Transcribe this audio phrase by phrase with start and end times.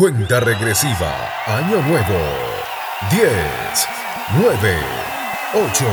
[0.00, 1.14] Cuenta regresiva.
[1.46, 2.18] Año nuevo.
[3.10, 3.28] 10,
[4.32, 4.78] 9,
[5.52, 5.84] 8,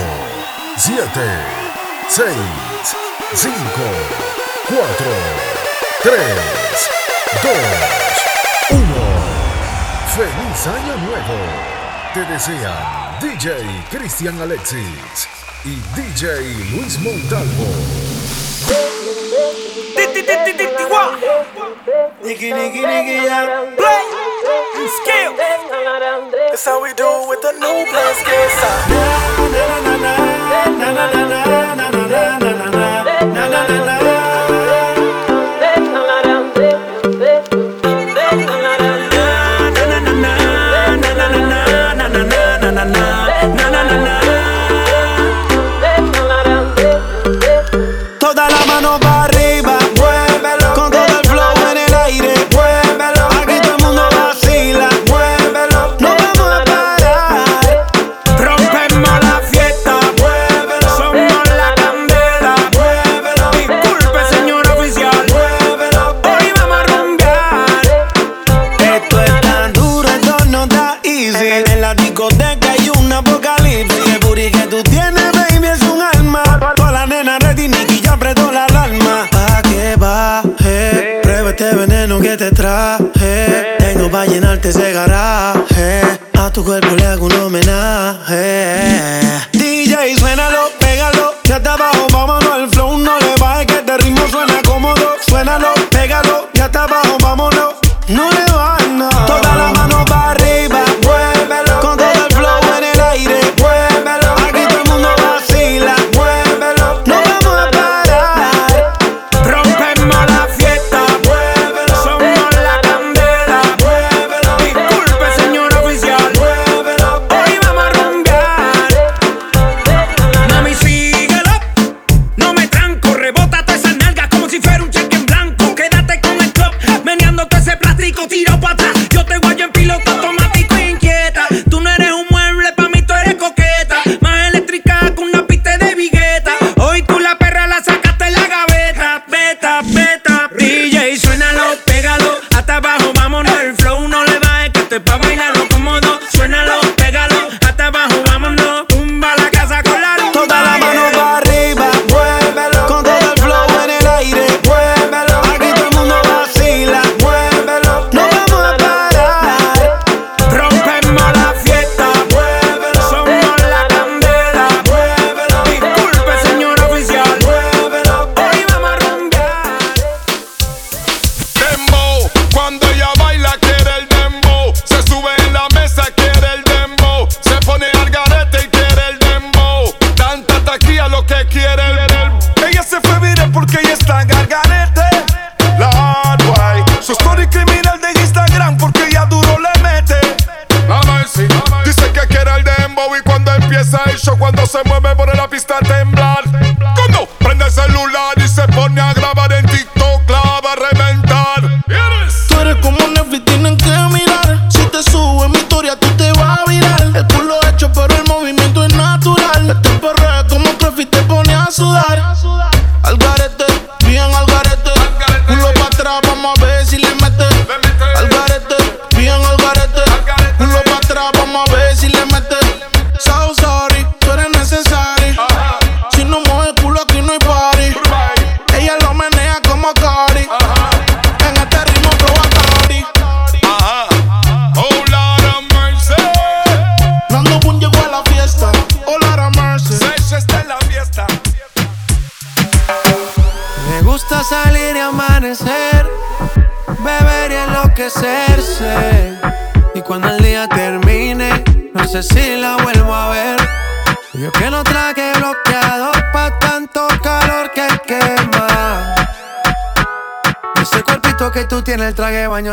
[0.77, 1.09] 7,
[2.07, 2.25] 6,
[3.33, 3.53] 5,
[4.69, 4.85] 4,
[6.03, 6.15] 3,
[7.43, 8.85] 2, 1.
[10.15, 11.37] ¡Feliz Año Nuevo!
[12.13, 13.57] Te desean DJ
[13.91, 15.27] Cristian Alexis
[15.65, 18.06] y DJ Luis Montalvo.
[22.27, 23.75] Nigga, nigga, nigga, yeah.
[23.77, 25.31] Play skill.
[26.49, 28.59] That's how we do with the new blood na
[29.39, 30.15] Na na na
[30.75, 31.86] na na na na na.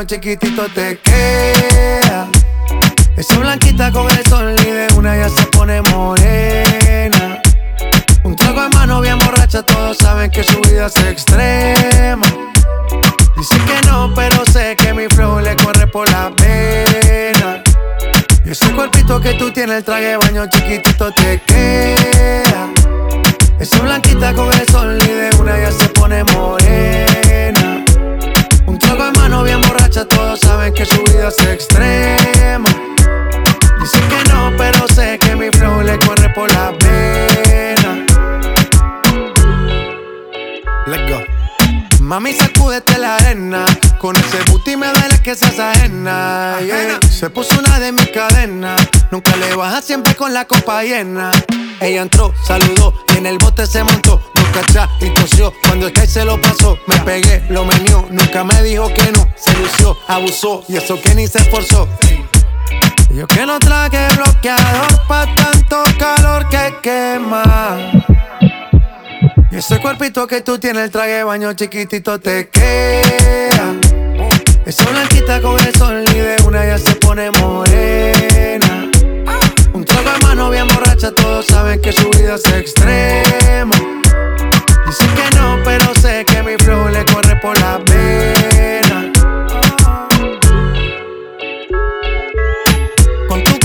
[0.06, 1.03] Chiquitito te
[47.24, 48.86] Se puso una de mis cadenas.
[49.10, 51.30] Nunca le baja siempre con la copa llena.
[51.80, 54.20] Ella entró, saludó y en el bote se montó.
[54.34, 55.50] Nunca atrás y tosió.
[55.66, 58.06] Cuando el que se lo pasó, me pegué, lo menió.
[58.10, 59.26] Nunca me dijo que no.
[59.36, 61.88] Se lució, abusó y eso que ni se esforzó.
[63.08, 67.90] Yo que no traje bloqueador pa' tanto calor que quema.
[69.50, 73.72] Y ese cuerpito que tú tienes, el traje baño chiquitito te queda.
[74.66, 78.90] Esa blanquita con el sol y de una ya se pone morena.
[79.72, 83.76] Un trago de mano bien borracha, todos saben que su vida es extrema.
[84.86, 88.34] Dicen que no, pero sé que mi flow le corre por la pena.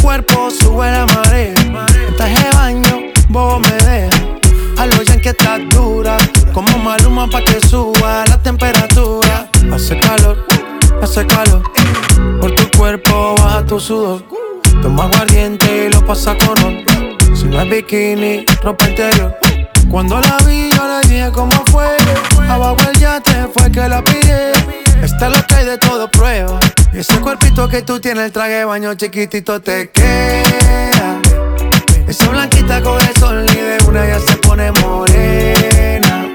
[0.01, 1.53] cuerpo sube la marea.
[2.17, 4.17] Traje de baño, vos me deja.
[4.77, 6.17] A lo que estás dura.
[6.53, 9.47] Como maluma pa' que suba la temperatura.
[9.71, 10.45] Hace calor,
[11.01, 11.63] hace calor.
[12.39, 14.24] Por tu cuerpo baja tu sudor.
[14.81, 16.77] Toma aguardiente y lo pasa con oro.
[17.36, 19.36] Si no es bikini, ropa interior.
[19.89, 21.88] Cuando la vi, yo le dije cómo fue.
[22.47, 24.51] Abajo el yate fue que la pide.
[25.01, 26.59] Está lo hay de todo prueba.
[26.94, 31.21] Y ese cuerpito que tú tienes, el traje baño chiquitito te queda.
[32.07, 36.31] Esa blanquita con el sol y de una ya se pone morena.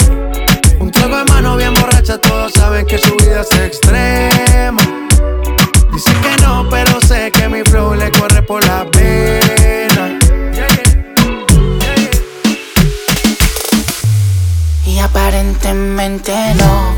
[0.84, 4.82] Un trago de mano bien borracha, todos saben que su vida es extrema.
[5.90, 10.18] Dicen que no, pero sé que mi flow le corre por la pena.
[14.84, 16.94] Y aparentemente no,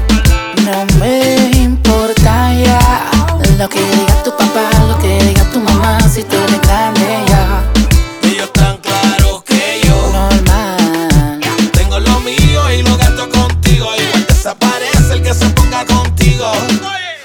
[0.65, 3.09] no me importa ya
[3.57, 7.26] lo que diga tu papá, lo que diga tu mamá, si tú eres grande
[15.27, 16.53] que se ponga contigo.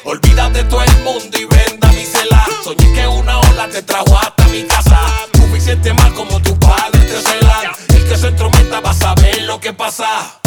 [0.06, 2.48] Olvídate todo el mundo y venda mi cela.
[2.63, 5.00] Soñé que una ola te trajo hasta mi casa.
[5.36, 7.71] Suficiente mal como tu padre te celan.
[7.89, 10.40] El que se entrometa va a saber lo que pasa.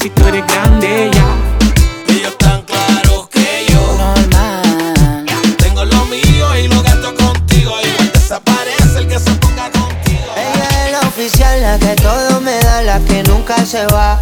[0.00, 2.14] Si tú eres grande ya.
[2.14, 3.80] Ellos tan claros que yo.
[3.98, 5.26] Normal.
[5.58, 7.72] Tengo lo mío y lo gasto contigo.
[7.82, 10.32] Igual desaparece el que se ponga contigo.
[10.36, 14.18] Ella es la oficial, la que todo me da, la que nunca se va.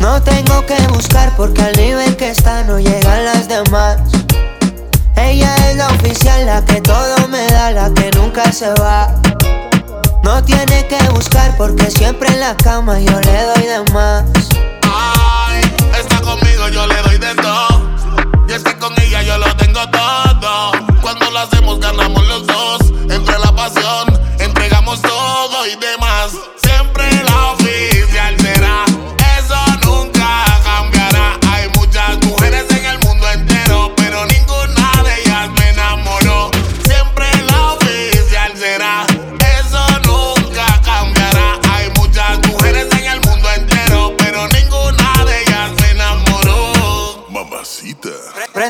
[0.00, 3.98] No tengo que buscar porque al nivel que está no llegan las demás.
[5.16, 9.14] Ella es la oficial, la que todo me da, la que nunca se va.
[10.26, 14.24] No tiene que buscar porque siempre en la cama yo le doy de más.
[14.82, 15.60] Ay,
[15.96, 17.90] está conmigo, yo le doy de todo.
[18.48, 20.72] Y es con ella yo lo tengo todo.
[21.00, 22.80] Cuando lo hacemos, ganamos los dos.
[23.08, 26.32] Entre la pasión, entregamos todo y demás.
[26.60, 27.52] Siempre la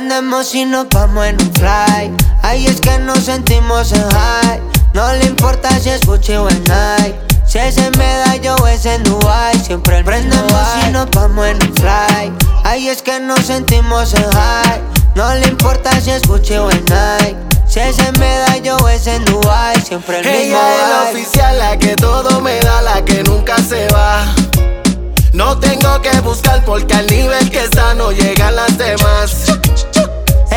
[0.07, 2.13] Prendemos y nos vamos en un fly.
[2.43, 4.61] Ahí es que nos sentimos en high.
[4.95, 7.19] No le importa si es Gucci o en Nike.
[7.45, 9.59] Si es en Medallo o es en Dubai.
[9.59, 12.33] Siempre prendemos y nos vamos en un fly.
[12.63, 14.81] Ahí es que nos sentimos en high.
[15.17, 17.37] No le importa si es Gucci o en Nike.
[17.67, 19.81] Si es en Medallo o es en Dubai.
[19.81, 23.89] Siempre el Ella es la oficial, la que todo me da, la que nunca se
[23.89, 24.25] va.
[25.33, 29.56] No tengo que buscar porque al nivel que está no llegan las demás.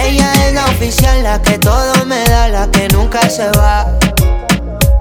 [0.10, 3.86] Ella es la oficial, la que todo me da, la que nunca se va.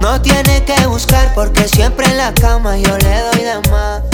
[0.01, 4.08] No tiene que buscar porque siempre en la cama yo le doy de más.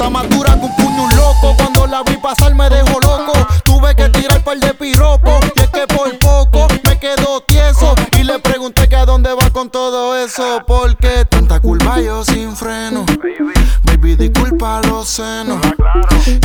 [0.00, 1.54] Está más dura que un puño un loco.
[1.58, 3.34] Cuando la vi pasar me dejó loco.
[3.64, 5.44] Tuve que tirar par de piropos.
[5.54, 7.94] Y es que por poco me quedo tieso.
[8.18, 10.62] Y le pregunté que a dónde va con todo eso.
[10.66, 13.04] Porque tanta culpa yo sin freno.
[13.82, 15.60] Baby, disculpa los senos.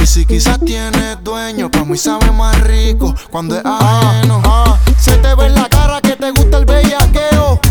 [0.03, 4.41] Y si quizás tienes dueño, pa' mí sabe más rico cuando es ajeno.
[4.43, 7.62] Ah, se te ve en la cara que te gusta el bellaqueo.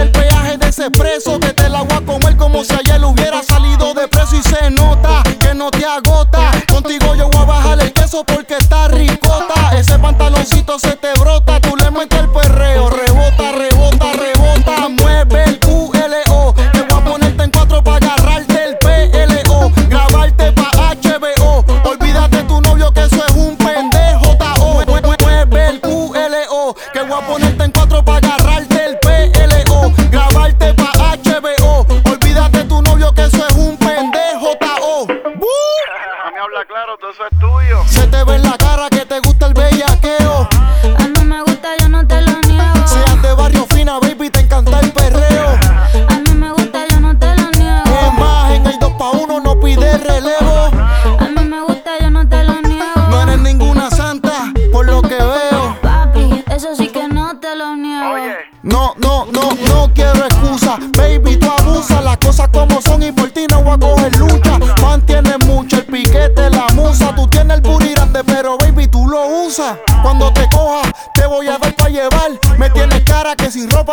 [0.00, 3.42] el peaje de ese preso que te la voy a comer como si ayer hubiera
[3.42, 6.52] salido de preso y se nota que no te agota.
[6.70, 9.76] Contigo yo voy a bajar el queso porque está ricota.
[9.76, 11.49] Ese pantaloncito se te brota.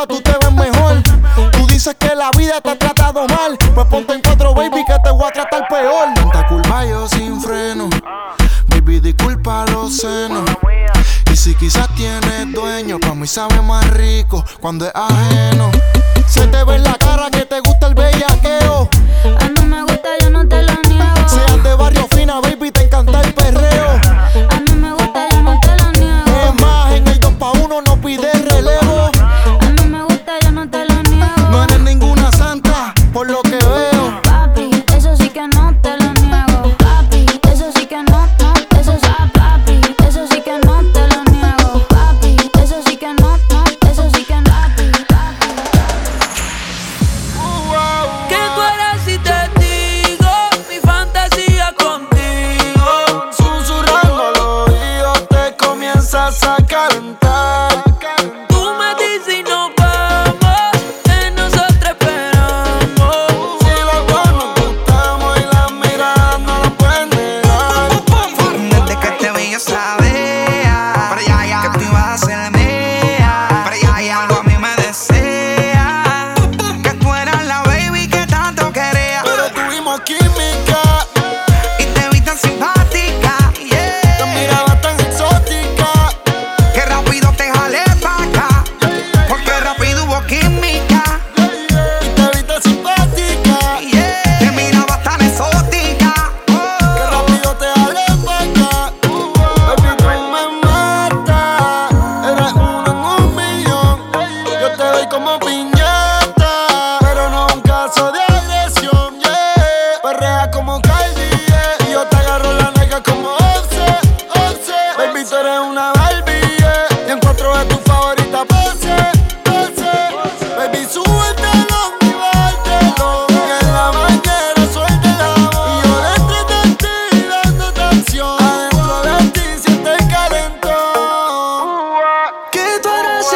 [0.06, 1.02] tú te ves mejor.
[1.52, 3.58] Tú dices que la vida te ha tratado mal.
[3.74, 6.14] Pues ponte en cuatro, baby, que te voy a tratar peor.
[6.14, 7.90] Tanta culpa yo sin freno.
[8.68, 10.50] Baby, disculpa los senos.
[11.32, 15.72] Y si quizás tienes dueño, para mí sabe más rico cuando es ajeno.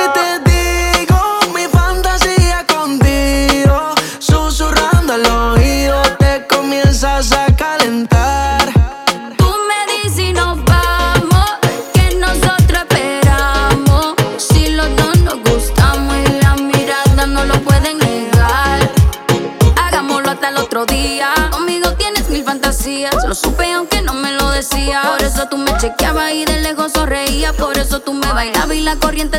[0.01, 0.50] Se te diga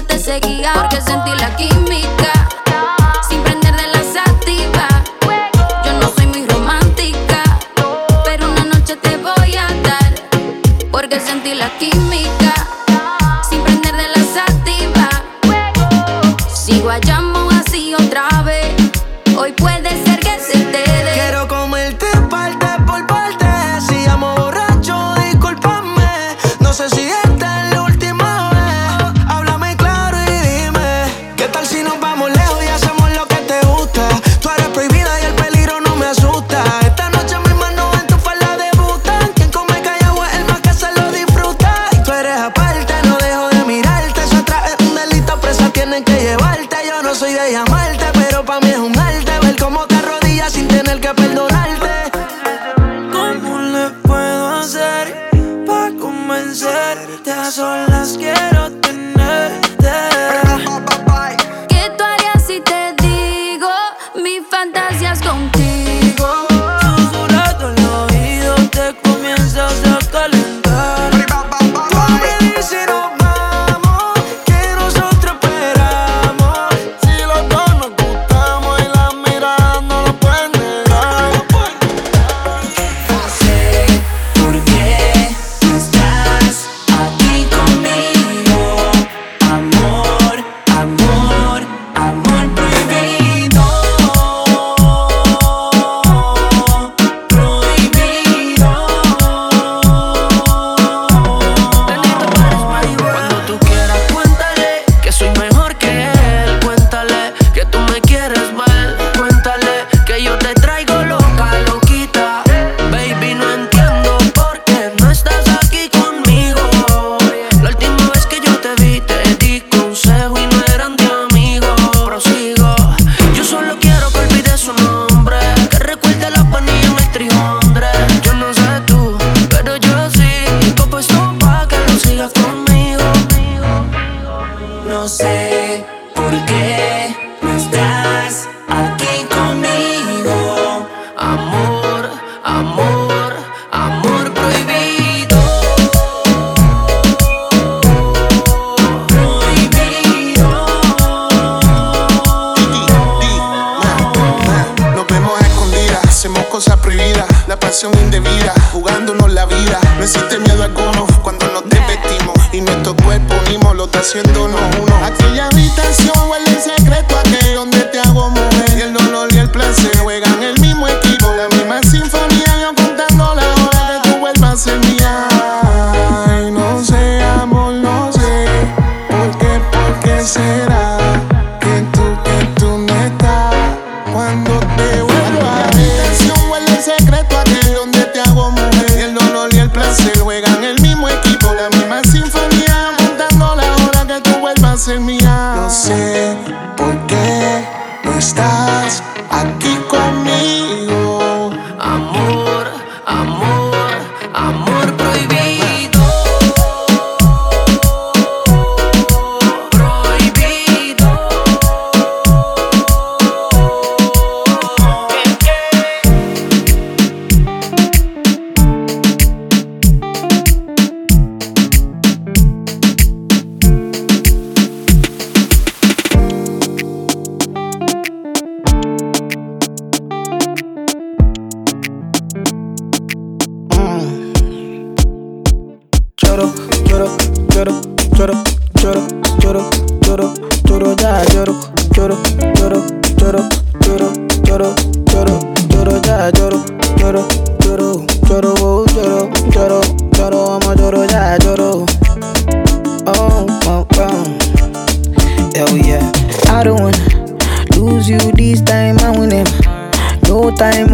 [0.07, 2.32] te seguía porque sentí la química.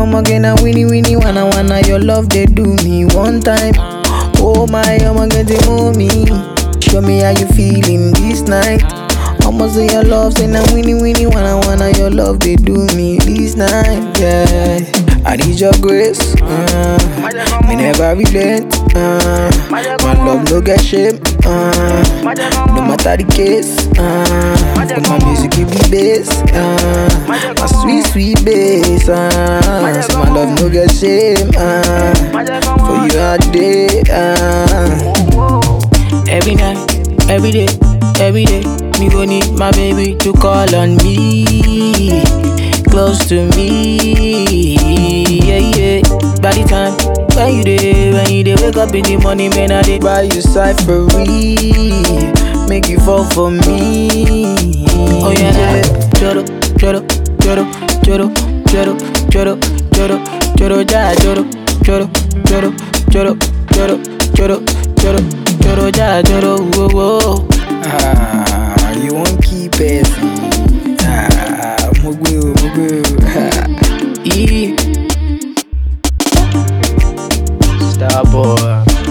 [0.09, 3.75] yomo get a winnie winnie wanna wanna your love they do me one time.
[4.41, 6.09] Oh my omo get they move me.
[6.81, 9.08] Show me how you feeling this night.
[9.49, 13.17] I'ma say your love, say now winnie winnie wanna wanna your love they do me
[13.19, 14.79] this night, yeah.
[15.25, 16.99] I need your grace, uh,
[17.67, 19.83] me never relent, uh, my
[20.25, 22.05] love no get shame, uh,
[22.77, 24.77] no matter the case, uh,
[25.09, 30.69] my music give me bass, uh, my sweet sweet bass, uh, so my love no
[30.69, 32.15] get shame, uh,
[32.85, 34.99] for you all day, uh.
[36.29, 37.69] every night, every day,
[38.21, 38.88] every day.
[38.99, 42.23] Me go need my baby to call on me.
[42.91, 44.77] Close to me.
[45.47, 46.03] Yeah, yeah.
[46.43, 46.95] By the time
[47.37, 50.23] when you day, when you day, wake up in the morning, man, I did buy
[50.23, 51.59] you cyphery.
[52.69, 54.47] Make you fall for me.
[55.23, 55.83] Oh yeah, yeah.
[56.19, 56.43] Choro,
[56.79, 57.01] choro,
[57.39, 57.65] choro,
[58.03, 58.27] choro,
[58.67, 58.95] choro,
[59.31, 59.57] choro,
[59.95, 60.17] choro,
[60.57, 61.45] choro, ya, choro,
[61.85, 62.07] choro,
[62.49, 62.71] choro,
[63.11, 63.33] choro,
[63.71, 63.97] choro,
[64.35, 64.57] choro,
[64.97, 65.21] choro,
[65.63, 67.49] choro, ya, choro, whoa, whoa.
[67.91, 68.58] Ah,
[69.05, 70.09] you won't keep it.
[71.03, 73.03] Ah, mugwe, mugwe.
[74.25, 74.75] E.
[77.81, 78.59] С тобой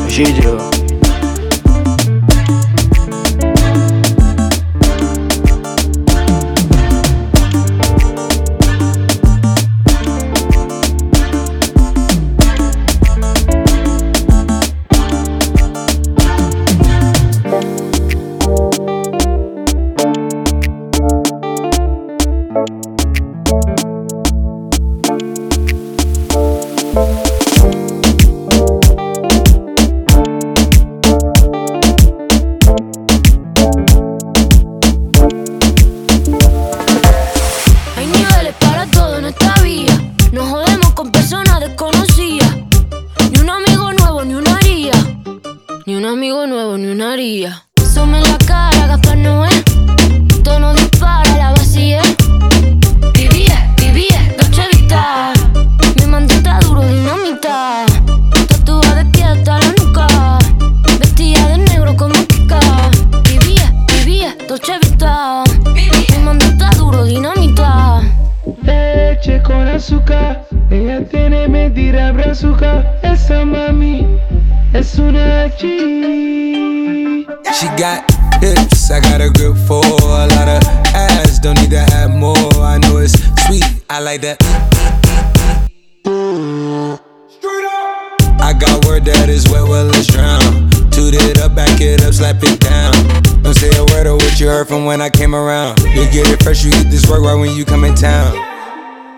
[0.09, 0.39] жить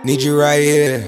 [0.09, 1.05] Need you right here.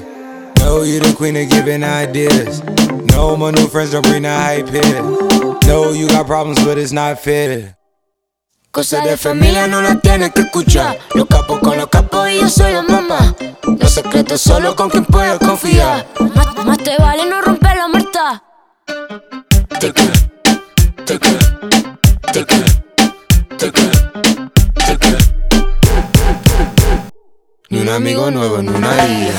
[0.60, 2.62] Know you the queen of giving ideas.
[3.10, 5.02] No, my new friends don't bring the hype here.
[5.66, 7.76] Know you got problems, but it's not fair.
[8.72, 11.00] Cosas de familia no las tienes que escuchar.
[11.16, 13.36] Los capos con los capos y yo soy la mamá.
[13.64, 16.06] Los secretos solo con quien puedo confiar.
[16.36, 18.44] Más, más te vale no romper la muerta.
[19.82, 19.90] Ni
[22.38, 22.71] un
[27.92, 29.34] amigo nuevo, ni una guía.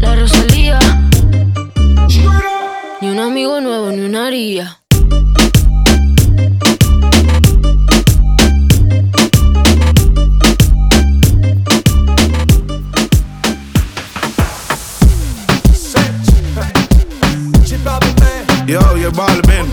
[0.00, 0.78] La Rosalía.
[3.00, 4.76] Ni un amigo nuevo, ni una haría.
[18.66, 19.66] Yo, yo, Balvin.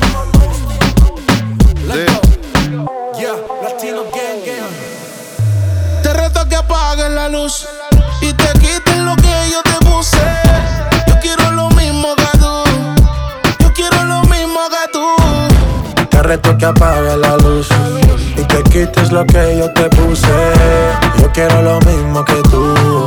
[6.04, 7.68] Te reto que apagues la luz
[8.22, 10.18] y te quites lo que yo te puse.
[11.08, 12.64] Yo quiero lo mismo que tú.
[13.60, 16.08] Yo quiero lo mismo que tú.
[16.12, 17.68] Te reto que apagues la luz
[18.36, 20.28] y te quites lo que yo te puse.
[21.20, 23.06] Yo quiero lo mismo que tú.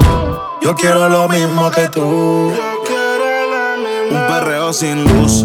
[0.60, 2.52] Yo quiero lo mismo que tú.
[4.10, 5.44] Un perreo sin luz.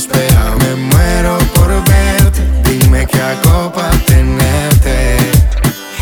[0.00, 0.56] prospera.
[0.58, 5.16] Me muero por verte, dime qué hago para tenerte.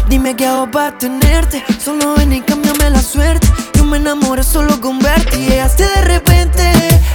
[0.09, 3.49] Dime qué hago para tenerte, solo ven y cámbiame la suerte.
[3.75, 6.63] Yo me enamoré solo con verte y llegaste de repente.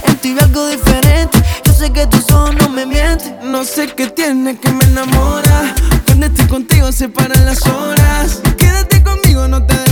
[0.06, 3.34] En ti algo diferente, yo sé que tus ojos no me mienten.
[3.50, 5.74] No sé qué tiene que me enamora.
[6.06, 8.40] Cuando estoy contigo se paran las horas.
[8.58, 9.83] Quédate conmigo, no te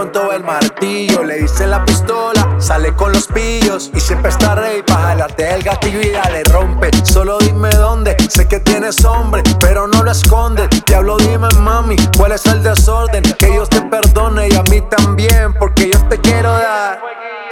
[0.00, 1.22] con todo el martillo.
[1.24, 3.90] Le hice la pistola, sale con los pillos.
[3.94, 6.90] Y siempre está rey para jalarte el gatillo y ya le rompe.
[7.04, 10.70] Solo dime dónde, sé que tienes hombre, pero no lo escondes.
[10.86, 13.22] Te hablo, dime mami, cuál es el desorden.
[13.38, 17.02] Que Dios te perdone y a mí también, porque yo te quiero dar.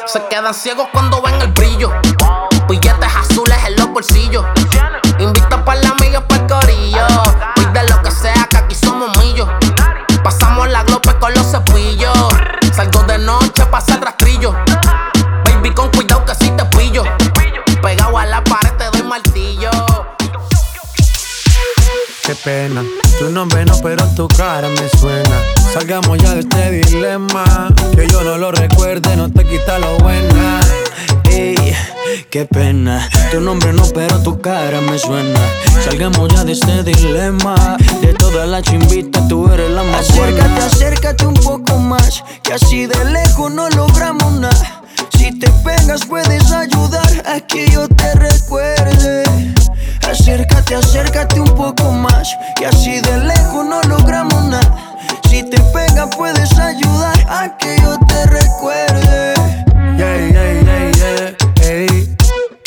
[0.06, 1.92] Se quedan ciegos cuando ven el brillo.
[2.66, 4.46] Billetes azules en los bolsillos.
[13.78, 14.52] pasa rastrillo.
[15.44, 17.04] Baby, con cuidado que si te pillo.
[17.80, 19.70] Pegado a la pared te doy martillo.
[22.24, 22.82] Qué pena,
[23.18, 25.36] tu nombre no, pero tu cara me suena.
[25.72, 27.44] Salgamos ya de este dilema.
[27.94, 30.60] Que yo no lo recuerde, no te quita lo buena.
[31.30, 31.76] Ey
[32.30, 33.08] qué pena.
[33.30, 35.40] Tu nombre no, pero tu cara me suena.
[35.84, 37.76] Salgamos ya de este dilema.
[38.00, 42.22] De toda la chimbita, tú eres la más Acércate, acércate un poco más.
[42.42, 44.82] Que así de lejos no logramos nada.
[45.16, 49.24] Si te pegas, puedes ayudar a que yo te recuerde.
[50.08, 52.36] Acércate, acércate un poco más.
[52.56, 54.96] Que así de lejos no logramos nada.
[55.28, 59.37] Si te pegas, puedes ayudar a que yo te recuerde.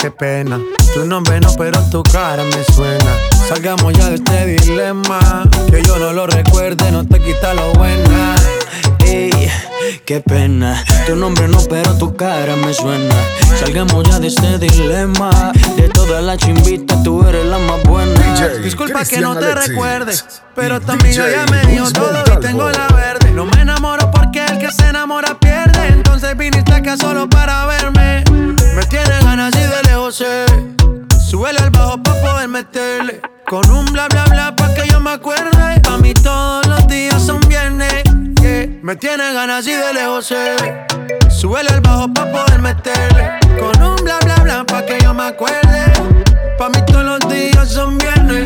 [0.02, 0.60] Qué pena.
[0.96, 3.12] Tu nombre no, pero tu cara me suena.
[3.48, 5.20] Salgamos ya de este dilema.
[5.70, 8.36] Que yo no lo recuerde, no te quita lo buena.
[9.06, 9.52] Ey,
[10.04, 10.84] qué pena.
[11.06, 13.14] Tu nombre no, pero tu cara me suena.
[13.60, 15.52] Salgamos ya de este dilema.
[15.76, 18.50] De todas las chimbitas, tú eres la más buena.
[18.64, 20.16] Disculpa que no te recuerde,
[20.56, 23.30] pero tu amiga ya me dio todo y tengo la verde.
[23.32, 25.61] No me enamoro porque el que se enamora pierde.
[26.38, 28.24] Viniste acá solo para verme.
[28.76, 30.46] Me tiene ganas y de lejos sé.
[31.30, 33.22] Súbele al bajo pa' poder meterle.
[33.46, 35.82] Con un bla bla bla pa' que yo me acuerde.
[35.90, 38.04] A mí todos los días son viernes.
[38.82, 40.56] Me tiene ganas y de lejos sé.
[41.30, 43.40] Súbele al bajo pa' poder meterle.
[43.60, 45.94] Con un bla bla bla pa' que yo me acuerde.
[46.58, 48.46] Pa' mí todos los días son viernes.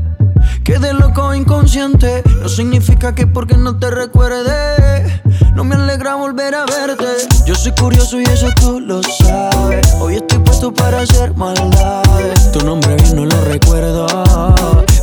[0.71, 2.23] Quedé loco inconsciente.
[2.41, 5.21] No significa que porque no te recuerde.
[5.53, 7.27] No me alegra volver a verte.
[7.45, 9.93] Yo soy curioso y eso tú lo sabes.
[9.99, 12.53] Hoy estoy puesto para hacer maldades.
[12.53, 14.07] Tu nombre bien no lo recuerdo.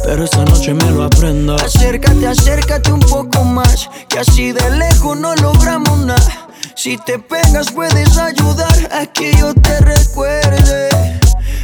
[0.06, 1.56] Pero esta noche me lo aprendo.
[1.56, 3.90] Acércate, acércate un poco más.
[4.08, 6.48] Que así de lejos no logramos nada.
[6.76, 10.88] Si te pegas, puedes ayudar a que yo te recuerde.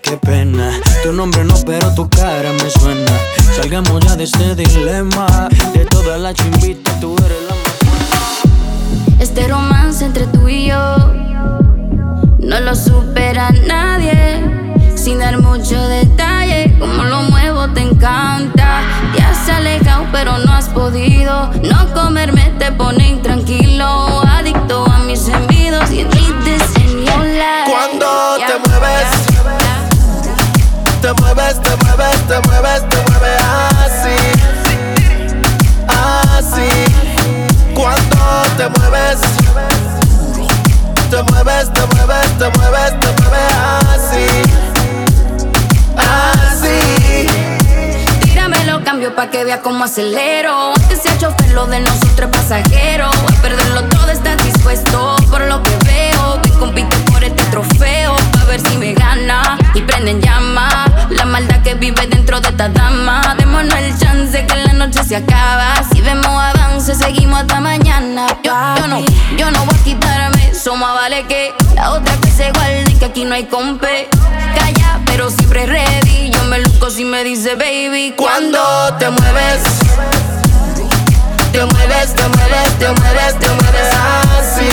[0.00, 0.70] qué pena.
[1.02, 3.12] Tu nombre no, pero tu cara me suena.
[3.56, 5.48] Salgamos ya de este dilema.
[5.72, 11.12] De todas las chimbitas, tú eres la más Este romance entre tú y yo
[12.38, 14.40] no lo supera nadie.
[14.94, 18.82] Sin dar mucho detalle, como lo muevo te encanta.
[19.14, 21.50] Te has alejado, pero no has podido.
[21.62, 24.22] No comerme te pone intranquilo.
[24.28, 26.10] Adicto a mis envidos y en
[27.04, 27.70] your life.
[27.70, 28.31] Cuando
[31.14, 33.42] te mueves, te mueves, te mueves, te mueves
[33.84, 34.16] así,
[35.88, 36.70] así.
[37.74, 39.20] Cuando te mueves,
[41.10, 43.54] te mueves, te mueves, te mueves, te mueves
[43.92, 44.26] así,
[45.98, 47.26] así.
[48.22, 50.72] Tíramelo, cambio pa' que vea cómo acelero.
[50.74, 53.08] Antes sea chofer, lo de nosotros pasajero.
[53.08, 55.16] A perderlo todo estás dispuesto.
[55.30, 58.16] Por lo que veo, que compite por este trofeo.
[58.32, 60.91] Pa' ver si me gana y prenden llama.
[61.16, 63.34] La maldad que vive dentro de esta dama.
[63.38, 65.74] Démonos el chance que la noche se acaba.
[65.92, 68.26] Si vemos avance, seguimos hasta mañana.
[68.42, 69.00] Yo, yo no,
[69.36, 70.48] yo no voy a quitarme.
[70.50, 72.84] Eso más vale que la otra que se guarde.
[72.98, 74.08] Que aquí no hay compe.
[74.56, 76.30] Calla, pero siempre ready.
[76.30, 78.14] Yo me luzco si me dice baby.
[78.16, 78.60] Cuando
[78.98, 79.62] te mueves,
[81.52, 83.88] te mueves, te mueves, te mueves, te mueves
[84.38, 84.68] así,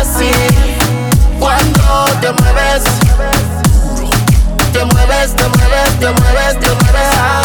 [0.00, 0.30] así.
[1.38, 2.82] Cuando te mueves,
[4.72, 7.41] te mueves, te mueves, te mueves, te mueves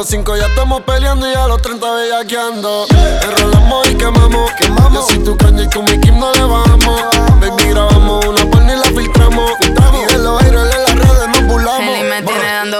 [0.00, 2.86] los 5 ya estamos peleando y a los 30 bellaqueando.
[2.86, 3.20] Yeah.
[3.22, 4.50] Enrolamos y quemamos.
[4.52, 4.94] quemamos.
[4.94, 7.02] Yo soy tu caña y con mi Kim no le bajamos.
[7.38, 9.52] Baby, grabamos una porno y la filtramos.
[9.60, 10.00] filtramos.
[10.00, 11.98] Y de los aires de las redes nos burlamos.
[11.98, 12.79] Él me tiene dando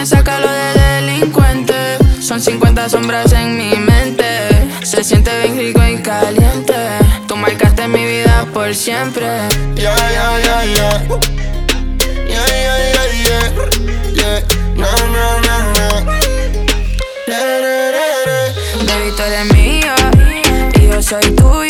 [0.00, 1.74] me saca lo de delincuente.
[2.22, 4.24] Son 50 sombras en mi mente.
[4.82, 6.74] Se siente bien rico y caliente.
[7.28, 9.26] Tú marcaste mi vida por siempre.
[9.74, 11.02] Yeah, yeah, yeah, yeah.
[12.28, 13.46] Yeah, yeah, yeah, yeah.
[14.14, 14.40] yeah.
[14.74, 15.88] No, no, no, no.
[18.86, 19.94] Baby, tú eres mío
[20.80, 21.69] y yo soy tuyo.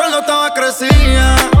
[0.00, 1.59] cuando estaba crecía.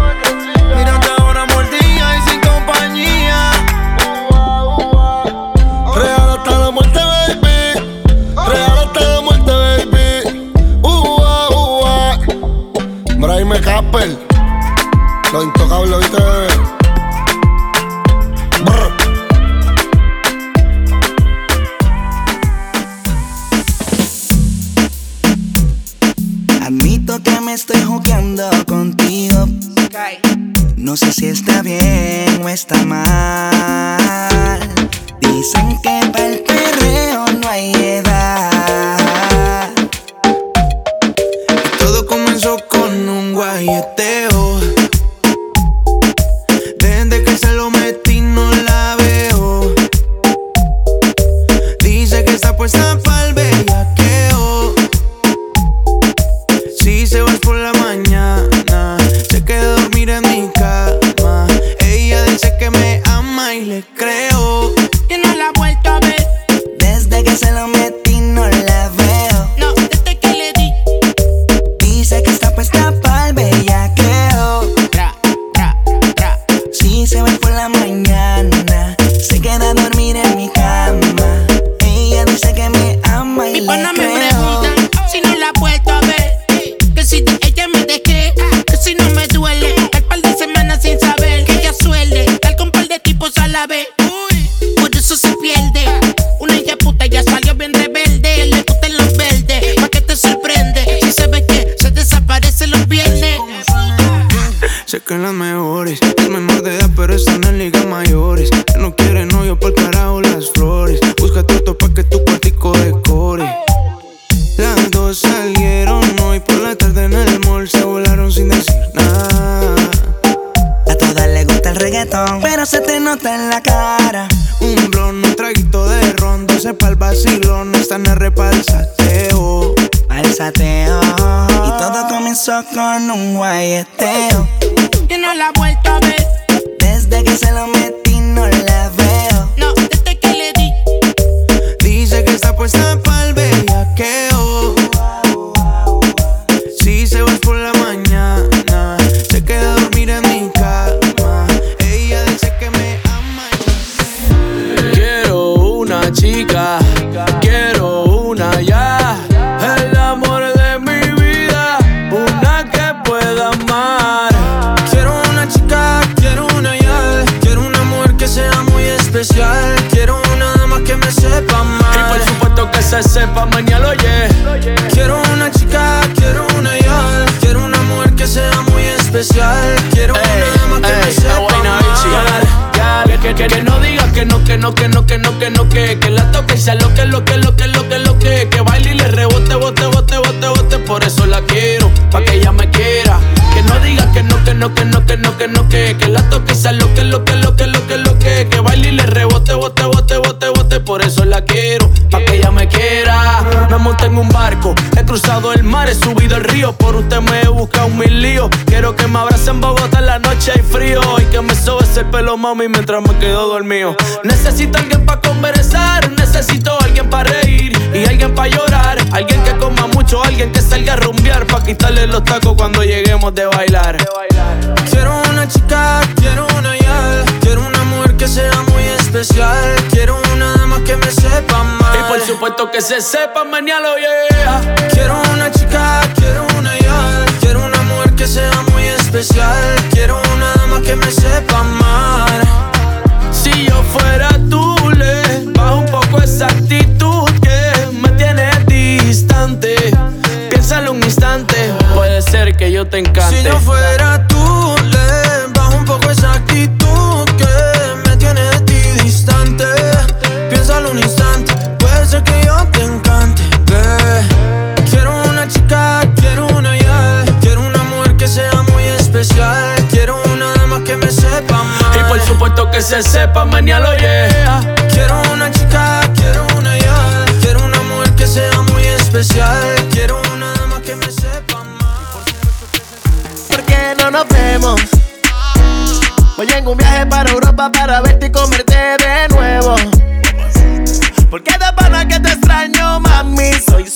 [232.90, 233.08] says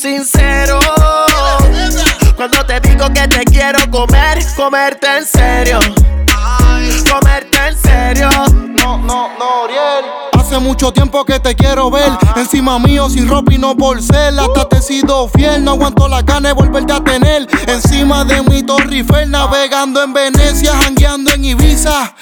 [0.05, 0.79] sincero.
[2.37, 5.79] Cuando te digo que te quiero comer, comerte en serio.
[7.11, 8.29] Comerte en serio.
[8.75, 10.05] No, no, no, Oriel.
[10.39, 12.11] Hace mucho tiempo que te quiero ver.
[12.37, 14.39] Encima mío, sin ropa y no por ser.
[14.39, 15.65] Hasta te he sido fiel.
[15.65, 17.49] No aguanto la gana de volverte a tener.
[17.67, 22.15] Encima de mi Torre Eiffel, navegando en Venecia, jangueando en Ibiza.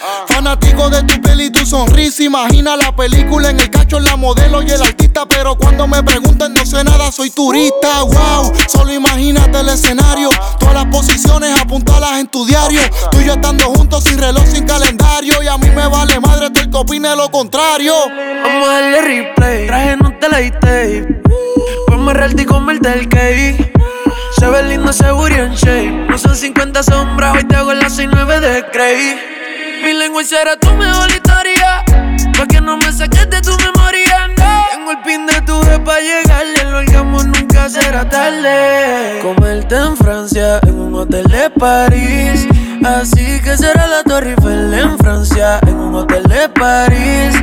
[0.43, 2.25] Fanático de tu piel y tu sonrisa.
[2.25, 5.25] Imagina la película en el cacho, la modelo y el artista.
[5.25, 8.03] Pero cuando me preguntan, no sé nada, soy turista.
[8.03, 10.31] Wow, solo imagínate el escenario.
[10.59, 12.81] Todas las posiciones apuntalas en tu diario.
[13.13, 15.41] Tú y yo estando juntos, sin reloj, sin calendario.
[15.45, 17.95] Y a mí me vale madre todo el que opine lo contrario.
[18.43, 19.67] Vamos a darle replay.
[19.69, 21.23] Traje no te la tape.
[21.87, 23.73] Ponme y comerte el cake.
[24.37, 26.07] Se ve lindo ese booty en shape.
[26.09, 29.42] No son 50 sombras, hoy te hago las 69 de Cray.
[29.83, 31.85] Mi lengua será tu mejor historia.
[32.39, 34.29] Pa' que no me saques de tu memoria.
[34.29, 34.67] no.
[34.73, 36.65] Tengo el pin de tu vez pa' llegarle.
[36.71, 39.19] Lo hagamos nunca será tarde.
[39.23, 42.47] Comerte en Francia, en un hotel de París.
[42.85, 47.35] Así que será la Torre Eiffel en Francia, en un hotel de París.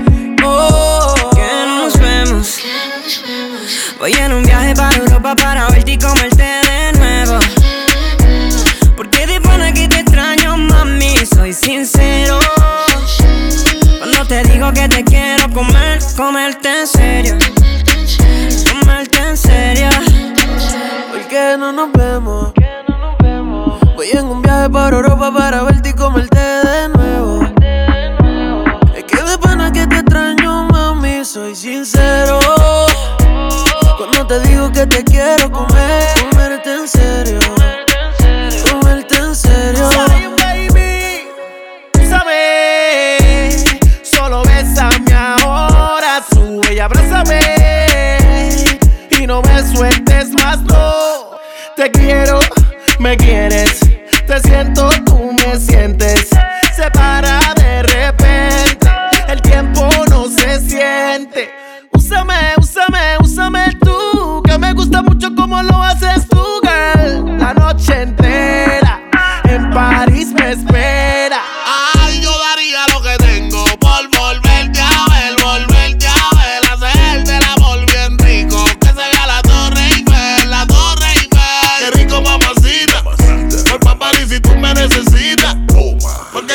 [0.46, 2.60] Oh, Que nos vemos.
[4.00, 7.40] Voy en un viaje para Europa para verte y comerte de nuevo.
[9.60, 12.40] Pana que te extraño, mami, soy sincero.
[13.98, 17.38] Cuando te digo que te quiero comer, comerte en serio.
[18.72, 19.90] Comerte en serio.
[21.12, 22.54] ¿Por qué no nos vemos?
[23.98, 27.44] Voy en un viaje para Europa para verte y comerte de nuevo.
[28.96, 32.40] Es que de pana que te extraño, mami, soy sincero.
[33.98, 36.08] Cuando te digo que te quiero comer.
[36.32, 37.39] Comerte en serio.
[46.82, 47.40] abrázame
[49.10, 51.38] y no me sueltes más, no.
[51.76, 52.40] Te quiero,
[53.00, 53.80] me quieres,
[54.26, 56.30] te siento, tú me sientes.
[56.76, 58.88] Se para de repente,
[59.28, 61.50] el tiempo no se siente.
[61.92, 67.38] Úsame, úsame, úsame tú, que me gusta mucho como lo haces tú, girl.
[67.38, 69.02] La noche entera
[69.44, 70.69] en París me esperas.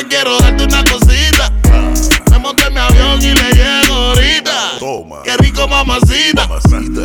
[0.09, 1.51] Quiero darte una cosita.
[2.31, 4.53] Me monté en mi avión y le llego ahorita.
[5.25, 6.47] Qué rico, mamacita.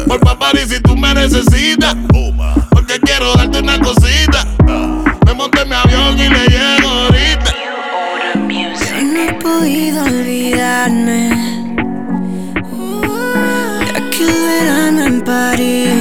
[0.07, 1.95] Por papá, y si tú me necesitas.
[2.69, 4.45] Porque quiero darte una cosita.
[5.25, 7.53] Me monté en mi avión y le llego ahorita.
[8.49, 11.29] Yo no he podido olvidarme
[13.79, 15.98] de aquel verano en París.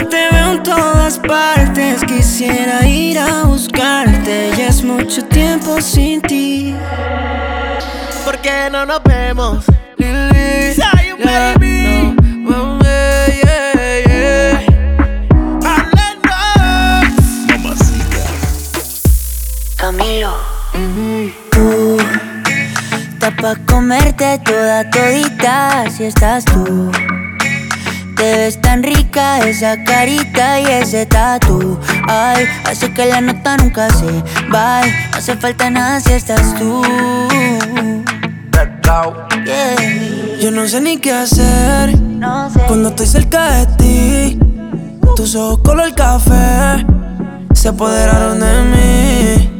[0.00, 2.02] Ahora te veo en todas partes.
[2.04, 4.50] Quisiera ir a buscarte.
[4.56, 6.74] Ya es mucho tiempo sin ti.
[8.24, 9.66] ¿Por qué no nos vemos?
[9.98, 12.14] Lili, Say, yeah, baby.
[12.16, 12.84] no, mami,
[13.44, 14.66] yeah, yeah.
[19.76, 20.32] Camilo.
[21.50, 21.98] Tú,
[23.12, 26.90] está pa' comerte toda todita si estás tú.
[28.20, 31.78] Te ves tan rica esa carita y ese tatu.
[32.06, 34.82] Ay, hace que la nota nunca se va.
[34.82, 36.82] No hace falta nada si estás tú.
[39.46, 40.36] Yeah.
[40.38, 42.60] Yo no sé ni qué hacer No sé.
[42.68, 44.38] cuando estoy cerca de ti.
[45.16, 46.84] Tus ojos color café
[47.54, 49.59] se apoderaron de mí.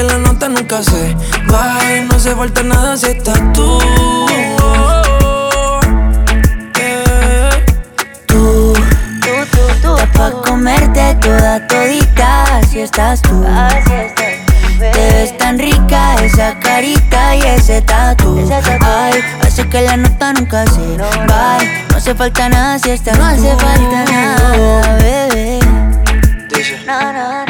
[0.00, 1.14] que la nota nunca se
[1.46, 2.04] vaya.
[2.08, 3.78] No hace falta nada si estás tú.
[6.74, 7.50] Yeah.
[8.26, 8.72] Tú,
[9.84, 13.44] está pa' comerte toda todita si estás tú.
[14.78, 18.48] Te ves tan rica esa carita y ese tatu.
[18.80, 21.86] Ay, hace que la nota nunca se vaya.
[21.90, 25.60] No hace falta nada si estás No hace falta nada, bebé.
[26.86, 27.49] No, no, no.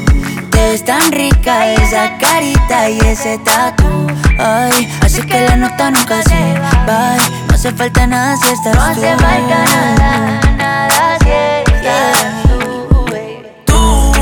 [0.71, 4.07] Ves tan rica esa carita y ese tatu.
[4.39, 7.17] Ay, así que la nota nunca se va.
[7.49, 8.79] No hace falta nada si estás tú.
[8.79, 11.29] No hace falta nada, nada si
[11.73, 13.05] estás tú.
[13.65, 14.13] Tú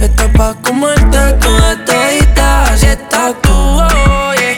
[0.00, 3.52] estás pa' comerte toda todita si estás tú.
[3.52, 4.56] oh, yeah.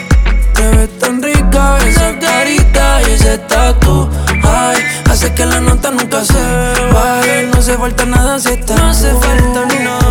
[0.53, 4.09] Te ves tan rica esa carita y ese tatu.
[4.45, 4.77] Ay,
[5.11, 6.41] hace que la nota nunca se
[6.93, 7.49] baje.
[7.51, 10.04] No hace falta nada si estás No hace falta nada,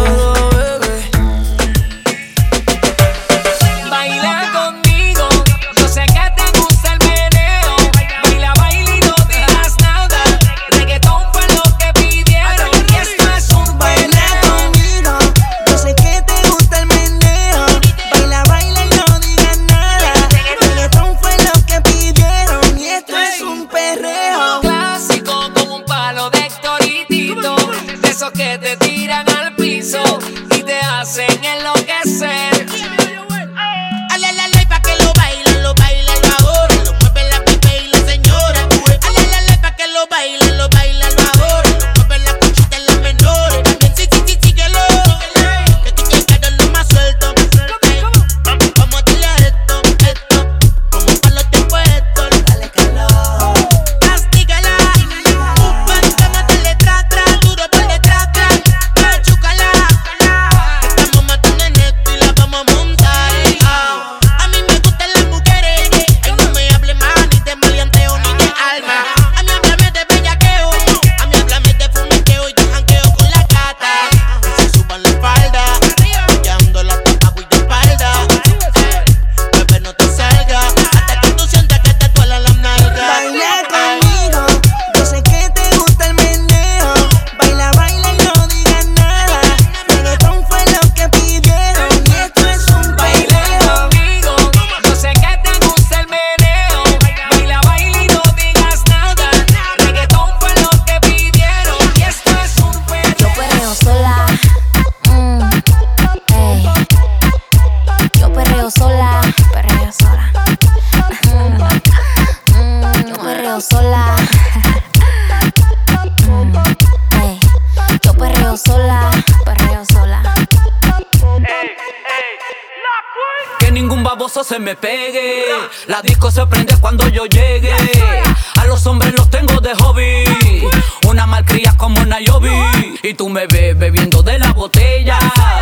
[133.14, 135.16] Y tú me ves bebiendo de la botella.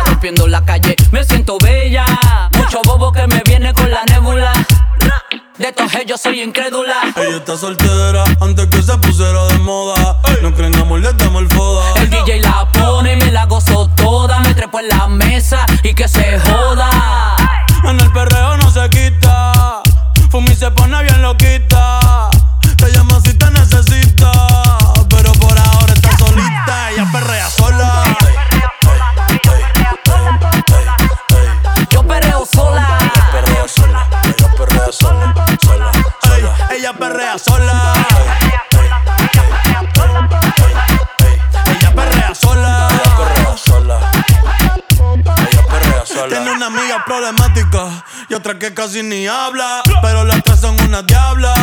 [0.07, 2.03] Rompiendo la calle, me siento bella.
[2.53, 4.51] Mucho bobo que me viene con la nébula.
[5.59, 6.95] De estos yo soy incrédula.
[7.15, 10.19] Ella está soltera antes que se pusiera de moda.
[10.41, 11.93] No creen amor, le damos el foda.
[12.01, 14.39] El DJ la pone y me la gozo toda.
[14.39, 16.62] Me trepo en la mesa y que se joda.
[48.43, 49.81] Otra que casi ni habla.
[50.01, 51.53] Pero las tres son una diabla.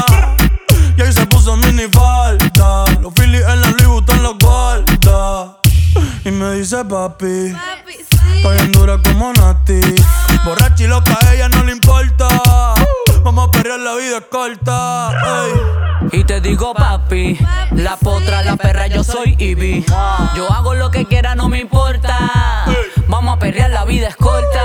[0.97, 2.87] Y ahí se puso mini falta.
[3.03, 5.59] Los Phillies en la Louis Vuitton los guarda.
[6.25, 7.55] Y me dice papi.
[8.35, 9.81] Estoy en dura como Nati.
[10.43, 12.29] Borracha y loca, a ella no le importa.
[13.25, 15.13] Vamos a perrear, la vida es corta.
[15.45, 16.21] ey.
[16.21, 17.39] Y te digo papi,
[17.73, 19.85] la potra, la perra, yo soy Ivy.
[20.35, 22.65] Yo hago lo que quiera, no me importa.
[23.07, 24.65] Vamos a perrear, la vida es corta.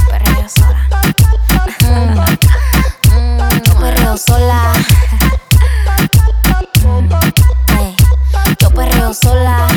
[4.17, 4.73] Sola.
[8.61, 8.69] Yo.
[8.71, 9.67] Perreo sola.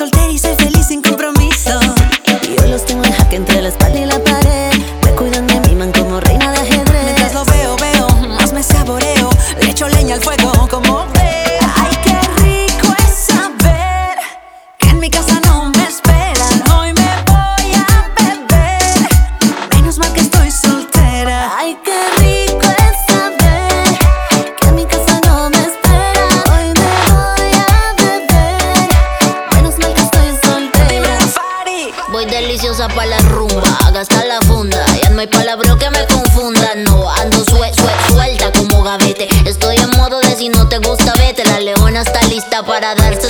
[0.00, 0.29] Soltera
[42.94, 43.29] para darse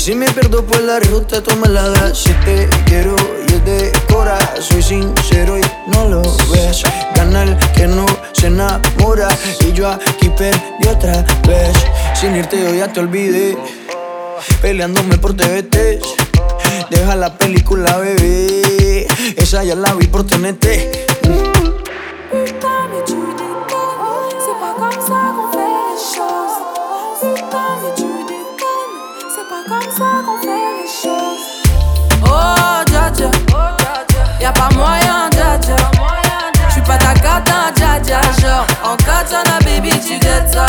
[0.00, 2.18] si me pierdo por la ruta, tú me la das.
[2.18, 3.14] Si te quiero
[3.46, 6.82] y es de cora, soy sincero y no lo ves.
[7.14, 9.28] Gana el que no se enamora.
[9.60, 11.76] Y yo aquí perdí otra vez.
[12.14, 13.58] Sin irte, yo ya te olvidé.
[14.62, 16.00] Peleándome por TVT.
[16.88, 19.06] Deja la película, bebé.
[19.36, 20.64] Esa ya la vi por TNT.
[34.50, 35.76] y'a pas moyen, dja dja.
[36.68, 38.20] J'suis pas ta cata, dja dja.
[38.40, 40.66] Genre, en katana, baby, tu gâtes ça.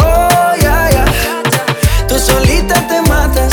[0.00, 1.04] Oh, yeah, yeah.
[2.08, 3.52] Tú solita te matas.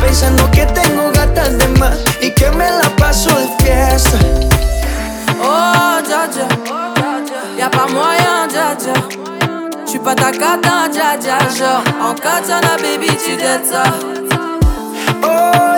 [0.00, 4.18] Pensando que tengo gatas de más y que me la paso de fiesta.
[5.42, 6.46] Oh, dja dja.
[7.58, 8.94] Y'a pas moyen, dja dja.
[9.86, 11.38] J'suis pas ta cata, dja dja.
[11.56, 13.82] Genre, en katana, baby, tu gâtes ça.
[15.22, 15.77] Oh,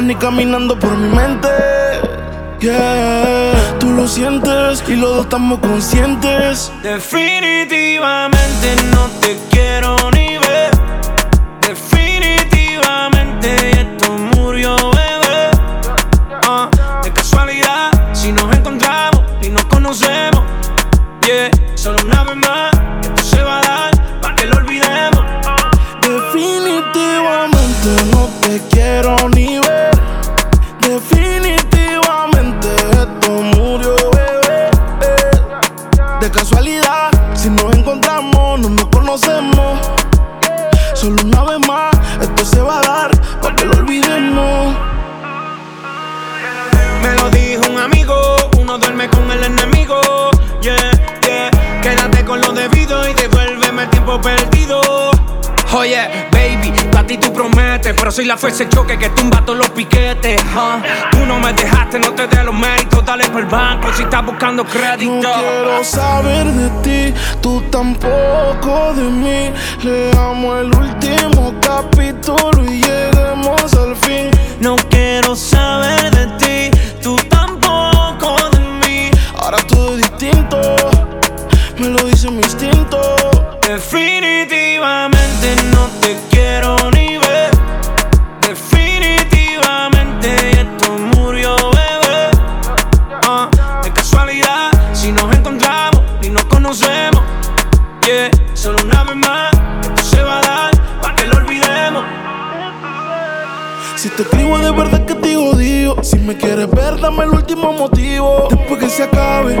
[0.00, 1.48] ni caminando por mi mente.
[2.60, 6.72] Yeah, tú lo sientes y los dos estamos conscientes.
[6.82, 9.13] Definitivamente no
[64.54, 69.52] No quiero saber de ti, tú tampoco de mí.
[69.82, 70.73] Le amo el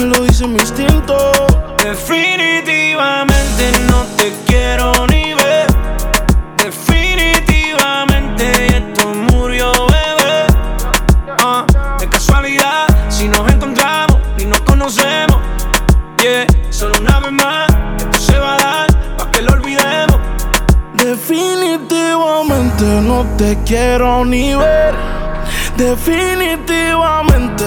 [0.00, 1.16] me lo dice mi instinto.
[1.82, 5.66] Definitivamente no te quiero ni ver.
[6.56, 10.46] Definitivamente esto murió, bebé.
[11.42, 11.66] Ah,
[11.98, 15.36] de casualidad, si nos encontramos y nos conocemos,
[16.22, 20.18] yeah, solo una vez más, esto se va a dar pa' que lo olvidemos.
[20.94, 24.94] Definitivamente no te quiero ni ver.
[25.76, 27.66] Definitivamente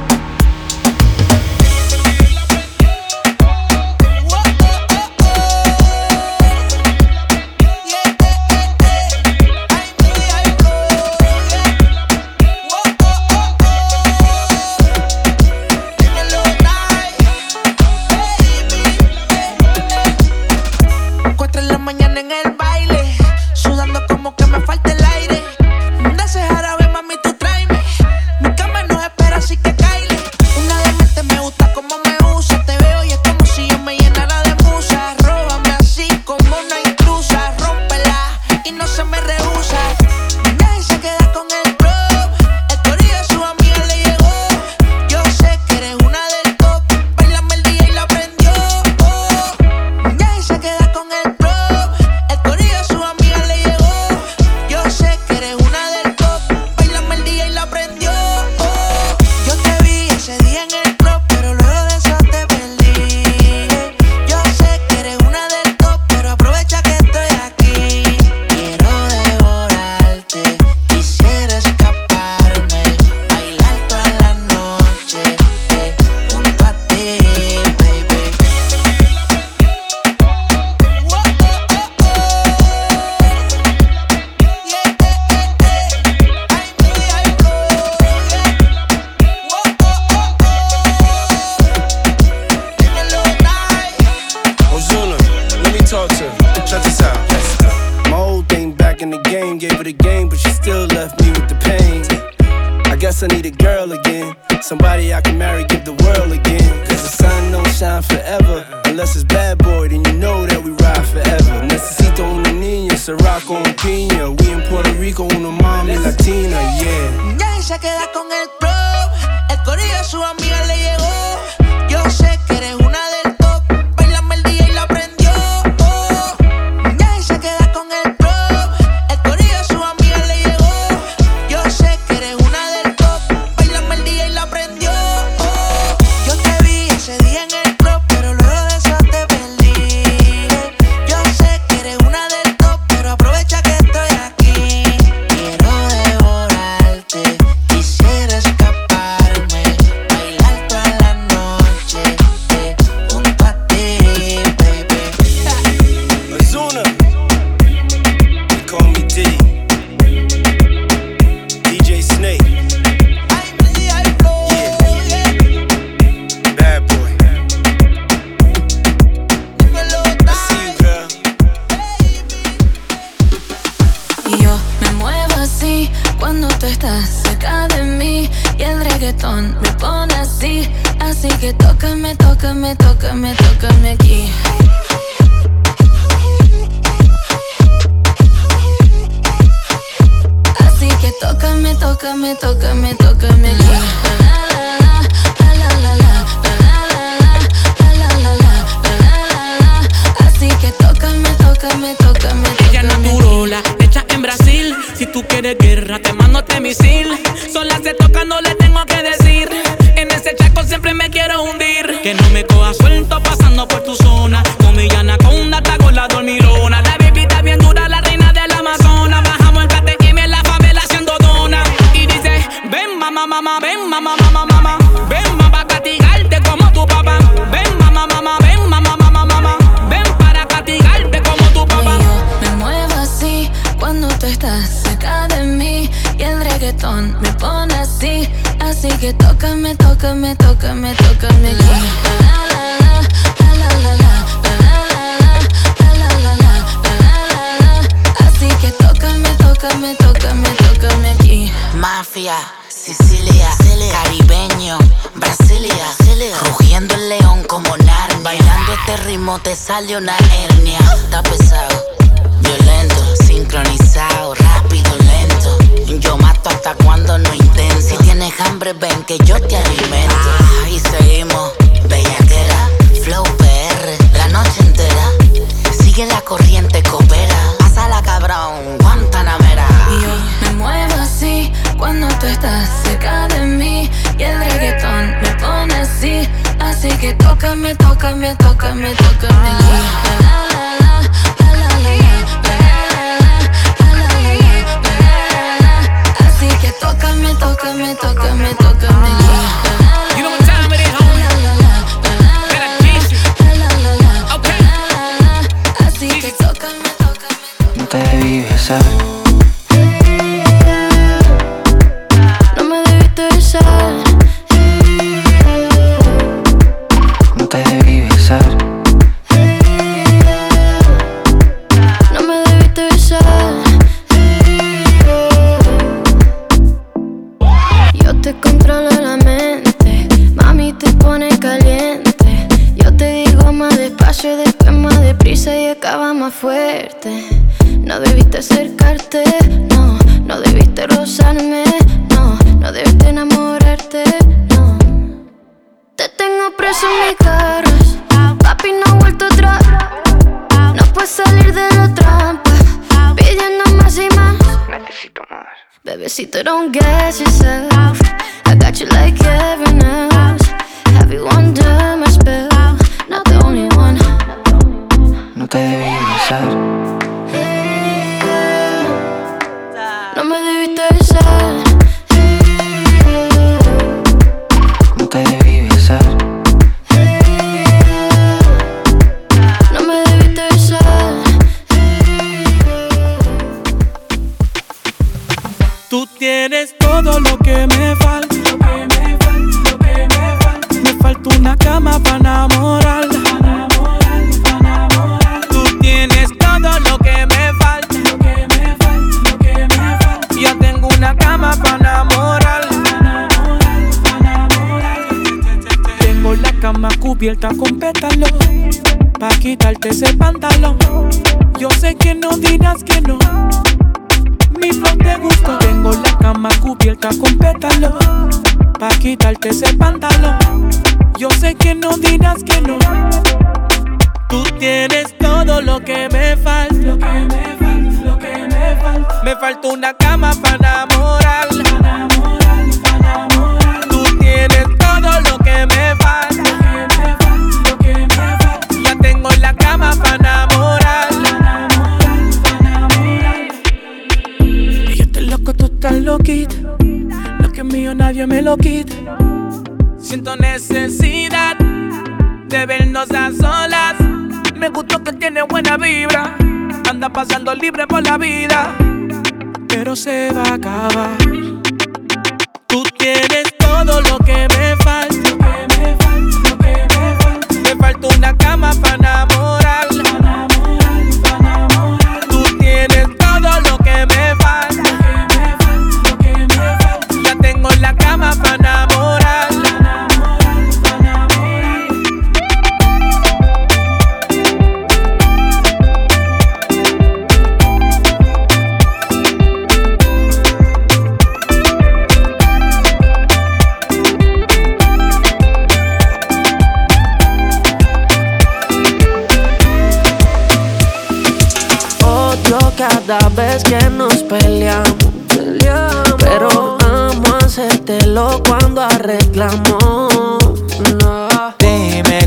[259.91, 260.40] millionaire.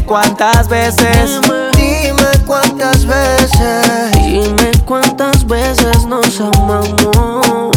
[0.06, 1.40] Cuántas veces.
[1.76, 4.12] Dime cuántas veces.
[4.14, 7.74] Dime cuántas veces nos amamos.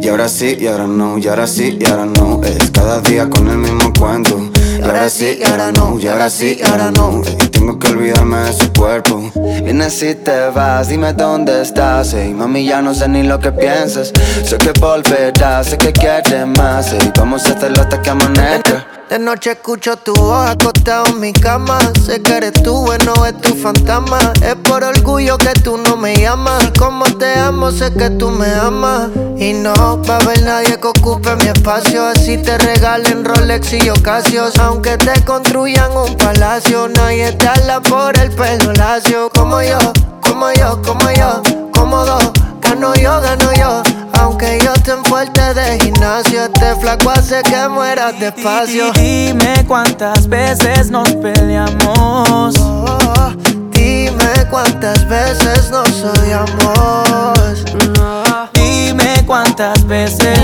[0.00, 2.40] Y ahora sí, y ahora no, y ahora sí, y ahora no.
[2.44, 4.38] Es cada día con el mismo cuento.
[4.78, 7.22] Y ahora sí, y ahora no, y ahora sí, y ahora no.
[7.26, 9.32] Y tengo que olvidarme de su cuerpo.
[9.64, 12.14] Vienes si te vas, dime dónde estás.
[12.14, 14.12] Ey, mami, ya no sé ni lo que piensas.
[14.44, 16.92] Sé que volverás, sé que quieres más.
[16.92, 18.86] Ey, vamos a hacerlo hasta que amanezca.
[19.08, 21.78] De noche escucho tu voz acostado en mi cama.
[22.04, 24.18] Sé que eres tú, bueno, es tu fantasma.
[24.42, 26.72] Es por orgullo que tú no me llamas.
[26.76, 29.10] Como te amo, sé que tú me amas.
[29.38, 32.04] Y no va a haber nadie que ocupe mi espacio.
[32.04, 34.58] Así te regalen Rolex y Ocasios.
[34.58, 39.30] Aunque te construyan un palacio, nadie te habla por el pelo lacio.
[39.30, 39.78] Como yo,
[40.20, 41.42] como yo, como yo,
[41.72, 42.45] cómodo.
[42.68, 43.82] Gano yo, gano yo.
[44.20, 48.90] Aunque yo esté en fuerte de gimnasio, este flaco hace que mueras despacio.
[48.92, 52.56] Dime cuántas veces nos peleamos.
[52.58, 53.32] Oh,
[53.70, 57.64] dime cuántas veces nos odiamos.
[58.52, 60.40] Dime cuántas veces.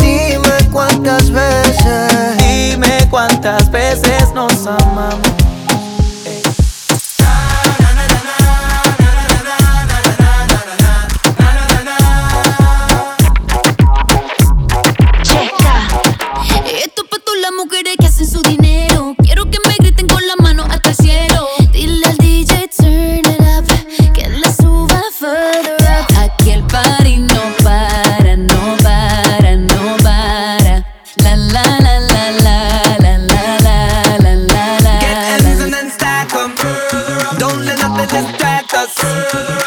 [0.00, 2.36] Dime cuántas veces.
[2.38, 5.49] Dime cuántas veces nos amamos.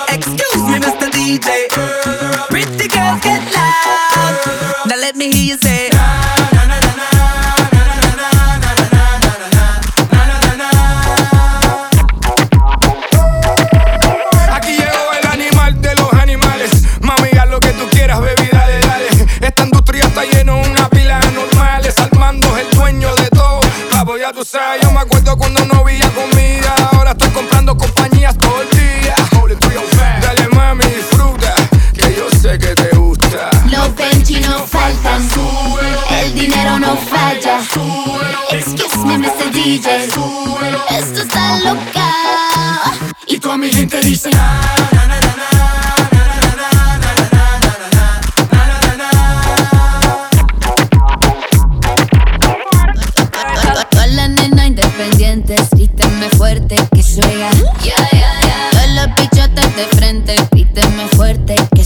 [0.09, 1.09] Excuse me, Mr.
[1.09, 1.67] DJ.
[2.49, 3.41] Pretty girls get.
[4.85, 5.89] Now let me hear you say.
[15.31, 16.71] Animal de los animales.
[17.01, 18.19] Mami, lo que tú quieras.
[19.41, 21.19] Esta industria está lleno de una pila
[22.57, 23.61] el dueño de todo.
[24.81, 25.83] Yo me acuerdo cuando no
[36.33, 37.59] Dinero no falla.
[38.51, 39.51] Excuse me, Mr.
[39.51, 40.05] DJ.
[40.89, 42.11] Esto está loca.
[43.27, 44.29] Y toda mi gente dice.
[54.65, 57.03] Independientes, gríteme fuerte que.
[58.71, 60.35] Todas las bichotas de frente,
[61.15, 61.83] fuerte que.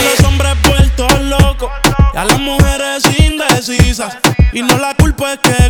[0.03, 0.57] los hombres
[1.23, 1.71] locos
[2.15, 4.17] y a las mujeres indecisas.
[4.53, 5.70] Y no la culpa es que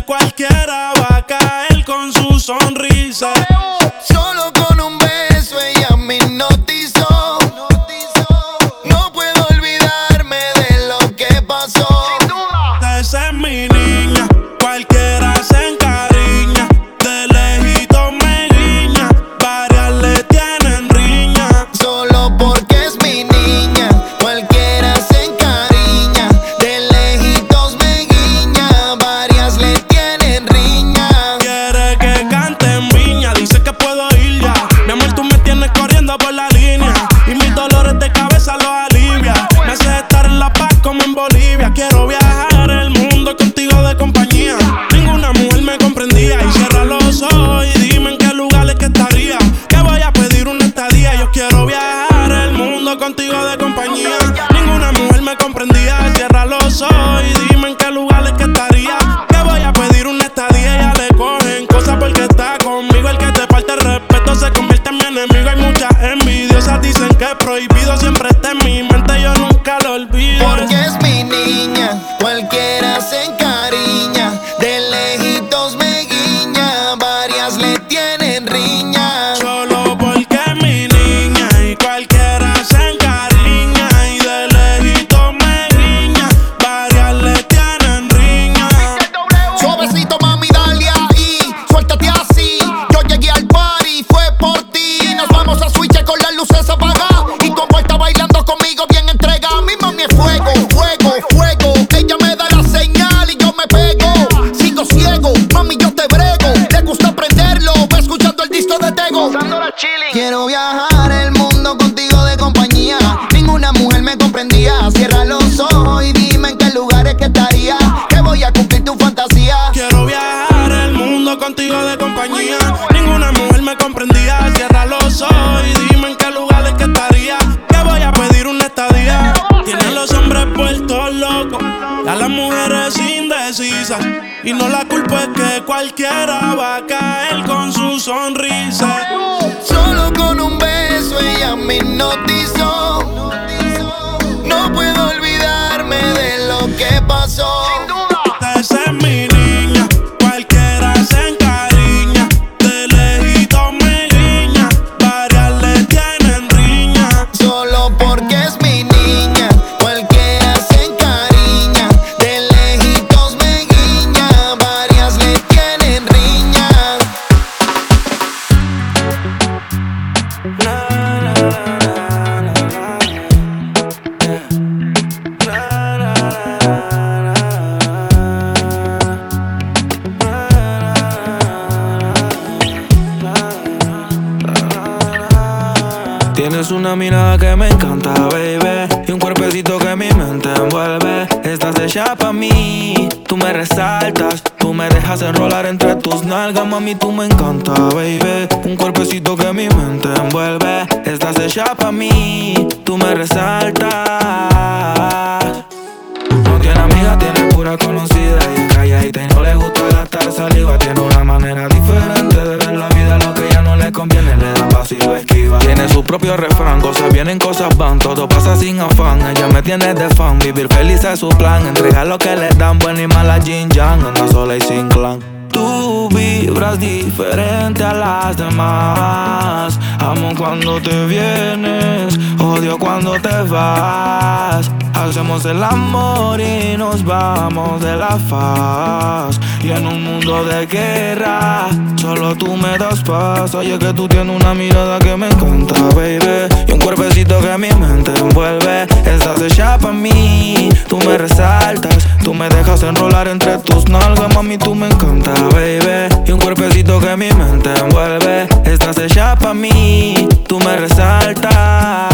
[222.01, 225.19] Entregar lo que le dan, buena y mala Jin Yang, anda sola y sin clan.
[225.49, 229.79] Tú vibras diferente a las demás.
[229.99, 234.71] Amo cuando te vienes, odio cuando te vas.
[234.95, 239.39] Hacemos el amor y nos vamos de la faz.
[239.63, 241.67] Y en un mundo de guerra,
[241.97, 243.53] solo tú me das paz.
[243.53, 246.49] Oye, que tú tienes una mirada que me encanta, baby.
[246.67, 248.87] Y un cuerpecito que mi mente envuelve.
[249.05, 252.07] Estás hecha pa' mí, tú me resaltas.
[252.23, 256.13] Tú me dejas enrolar entre tus nalgas, mami, tú me encanta, baby.
[256.25, 258.47] Y un cuerpecito que mi mente envuelve.
[258.65, 262.11] Estás hecha pa' mí, tú me resaltas.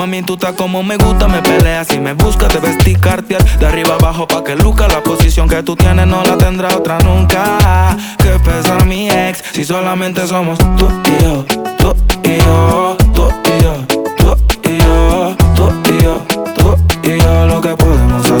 [0.00, 3.66] Mami, tú estás como me gusta, me peleas y me buscas, te vestir cartier De
[3.66, 7.96] arriba abajo pa' que luca La posición que tú tienes no la tendrá otra nunca
[8.16, 11.44] Que pesa mi ex Si solamente somos tú y yo
[11.76, 11.94] Tú
[12.24, 12.96] y yo,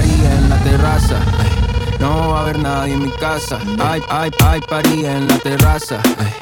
[0.00, 1.16] Party en la terraza.
[1.40, 3.58] ay, No va a haber nadie en mi casa.
[3.78, 6.00] Hay, hay, hay party en la terraza.
[6.18, 6.32] ay,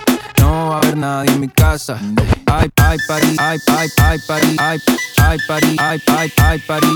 [0.48, 1.98] No va a haber nadie en mi casa.
[2.46, 6.86] Hay, hay party, hay, hay, hay party, hay party, hay, hay, hay party.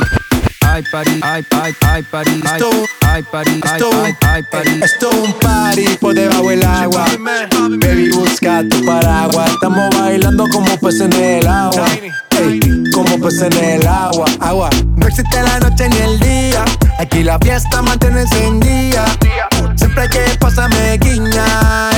[0.62, 2.62] Hay party, hay, hay party, hay,
[3.02, 3.60] hay party,
[4.22, 4.82] hay party.
[4.82, 7.04] Esto es un party por debajo del agua.
[7.78, 9.50] Baby, busca tu paraguas.
[9.50, 11.84] Estamos bailando como peces en el agua.
[12.94, 14.24] Como peces en el agua.
[14.40, 14.70] Agua.
[14.96, 16.64] No existe la noche ni el día.
[16.98, 19.04] Aquí la fiesta mantiene encendida.
[19.76, 21.90] Siempre que pasa me guiña.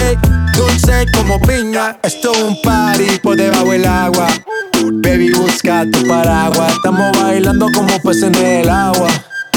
[0.56, 1.98] Dulce como piña.
[2.02, 4.28] Esto es un party por debajo del agua.
[4.82, 6.72] Baby, busca tu paraguas.
[6.72, 9.09] Estamos bailando como peces en el agua.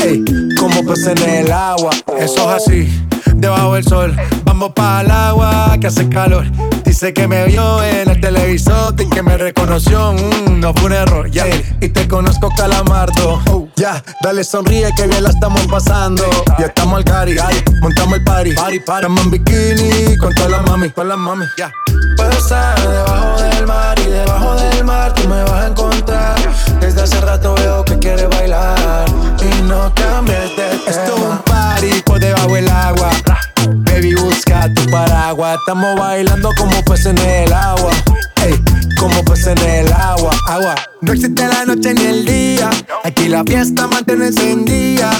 [0.03, 0.23] Ey,
[0.57, 1.91] como peces en el agua.
[2.17, 3.06] Eso es así.
[3.37, 4.15] Debajo del sol.
[4.43, 6.45] Vamos para el agua que hace calor.
[6.83, 10.13] Dice que me vio en el televisor y que me reconoció.
[10.13, 11.45] Mm, no fue un error, ya.
[11.79, 13.41] Y te conozco, calamardo.
[13.51, 16.23] Oh, ya, dale sonríe que bien la estamos pasando.
[16.57, 17.35] Ya estamos al cari,
[17.81, 18.53] montamos el party.
[18.53, 19.05] party, party.
[19.05, 21.71] Estamos en bikini con todas las mami, con las mami, ya.
[22.15, 26.35] Puedo estar debajo del mar y debajo del mar tú me vas a encontrar.
[26.79, 29.05] Desde hace rato veo que quieres bailar
[29.41, 30.81] y no cambies de tema.
[30.87, 31.43] Esto
[31.77, 33.09] party por debajo del agua.
[33.69, 35.57] Baby, busca tu paraguas.
[35.59, 37.91] Estamos bailando como peces en el agua.
[38.43, 38.53] Ey,
[38.99, 40.75] como peces en el agua, agua.
[41.01, 42.69] No existe la noche ni el día.
[43.03, 45.11] Aquí la fiesta mantiene encendida.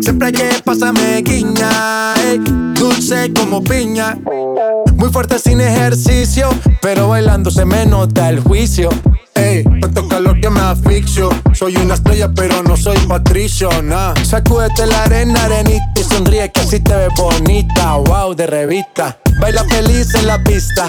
[0.00, 2.14] Siempre que pasa me guiña.
[2.24, 2.38] ey,
[2.74, 4.16] dulce como piña.
[4.96, 6.48] Muy fuerte sin ejercicio,
[6.80, 8.88] pero bailando se me nota el juicio.
[9.34, 11.28] Ey, tanto calor que me asfixio.
[11.52, 14.14] Soy una estrella, pero no soy patricio, nah.
[14.24, 17.96] Sacúdete la arena, arenita y sonríe que así te ves bonita.
[17.96, 19.18] Wow, de revista.
[19.40, 20.88] Baila feliz en la pista.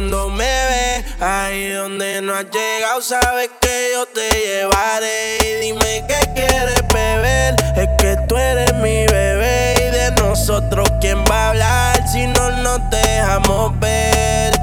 [0.00, 1.04] Cuando me ve.
[1.20, 5.36] Ahí donde no has llegado, sabes que yo te llevaré.
[5.42, 7.54] Y dime qué quieres beber.
[7.76, 9.74] Es que tú eres mi bebé.
[9.76, 14.54] Y de nosotros, ¿quién va a hablar si no nos dejamos ver?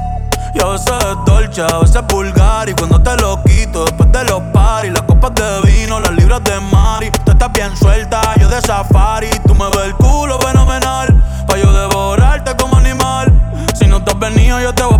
[0.54, 0.92] Yo sé
[1.24, 5.32] dolce, a veces vulgar Y cuando te lo quito, después de los paris Las copas
[5.34, 9.66] de vino, las libras de mari Tú estás bien suelta, yo de safari Tú me
[9.66, 13.32] ves el culo fenomenal Pa' yo devorarte como animal
[13.78, 14.77] Si no te has venido, yo te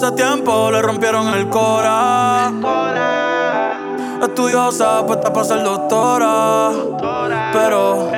[0.00, 2.52] Hace tiempo le rompieron el cora.
[4.22, 6.70] Estudiosa, puesta para ser doctora.
[7.52, 8.08] Pero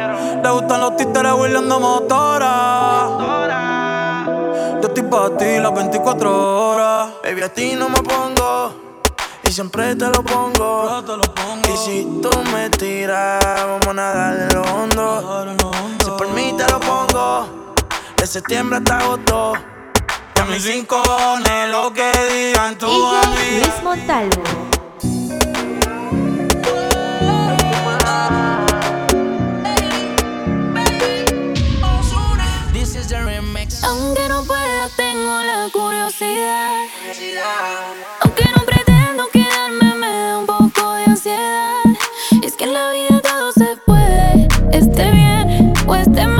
[0.43, 3.09] le gustan los títeres huirleando motora.
[4.83, 7.13] Yo estoy para ti las 24 horas.
[7.25, 8.75] Baby, a ti no me pongo.
[9.45, 11.03] Y siempre te lo pongo.
[11.73, 15.57] Y si tú me tiras, vamos a nadar en lo hondo.
[16.05, 17.47] Si por mí te lo pongo.
[18.19, 19.55] De septiembre hasta agosto.
[20.51, 23.67] Y a mis rincones, lo que digan tu DJ amiga.
[23.67, 24.43] Luis Montalvo.
[32.73, 33.85] This is the remix.
[33.85, 36.87] Aunque no pueda, tengo la curiosidad.
[38.23, 41.85] Aunque no pretendo quedarme, me da un poco de ansiedad.
[42.31, 46.40] Y es que en la vida todo se puede, esté bien o esté mal.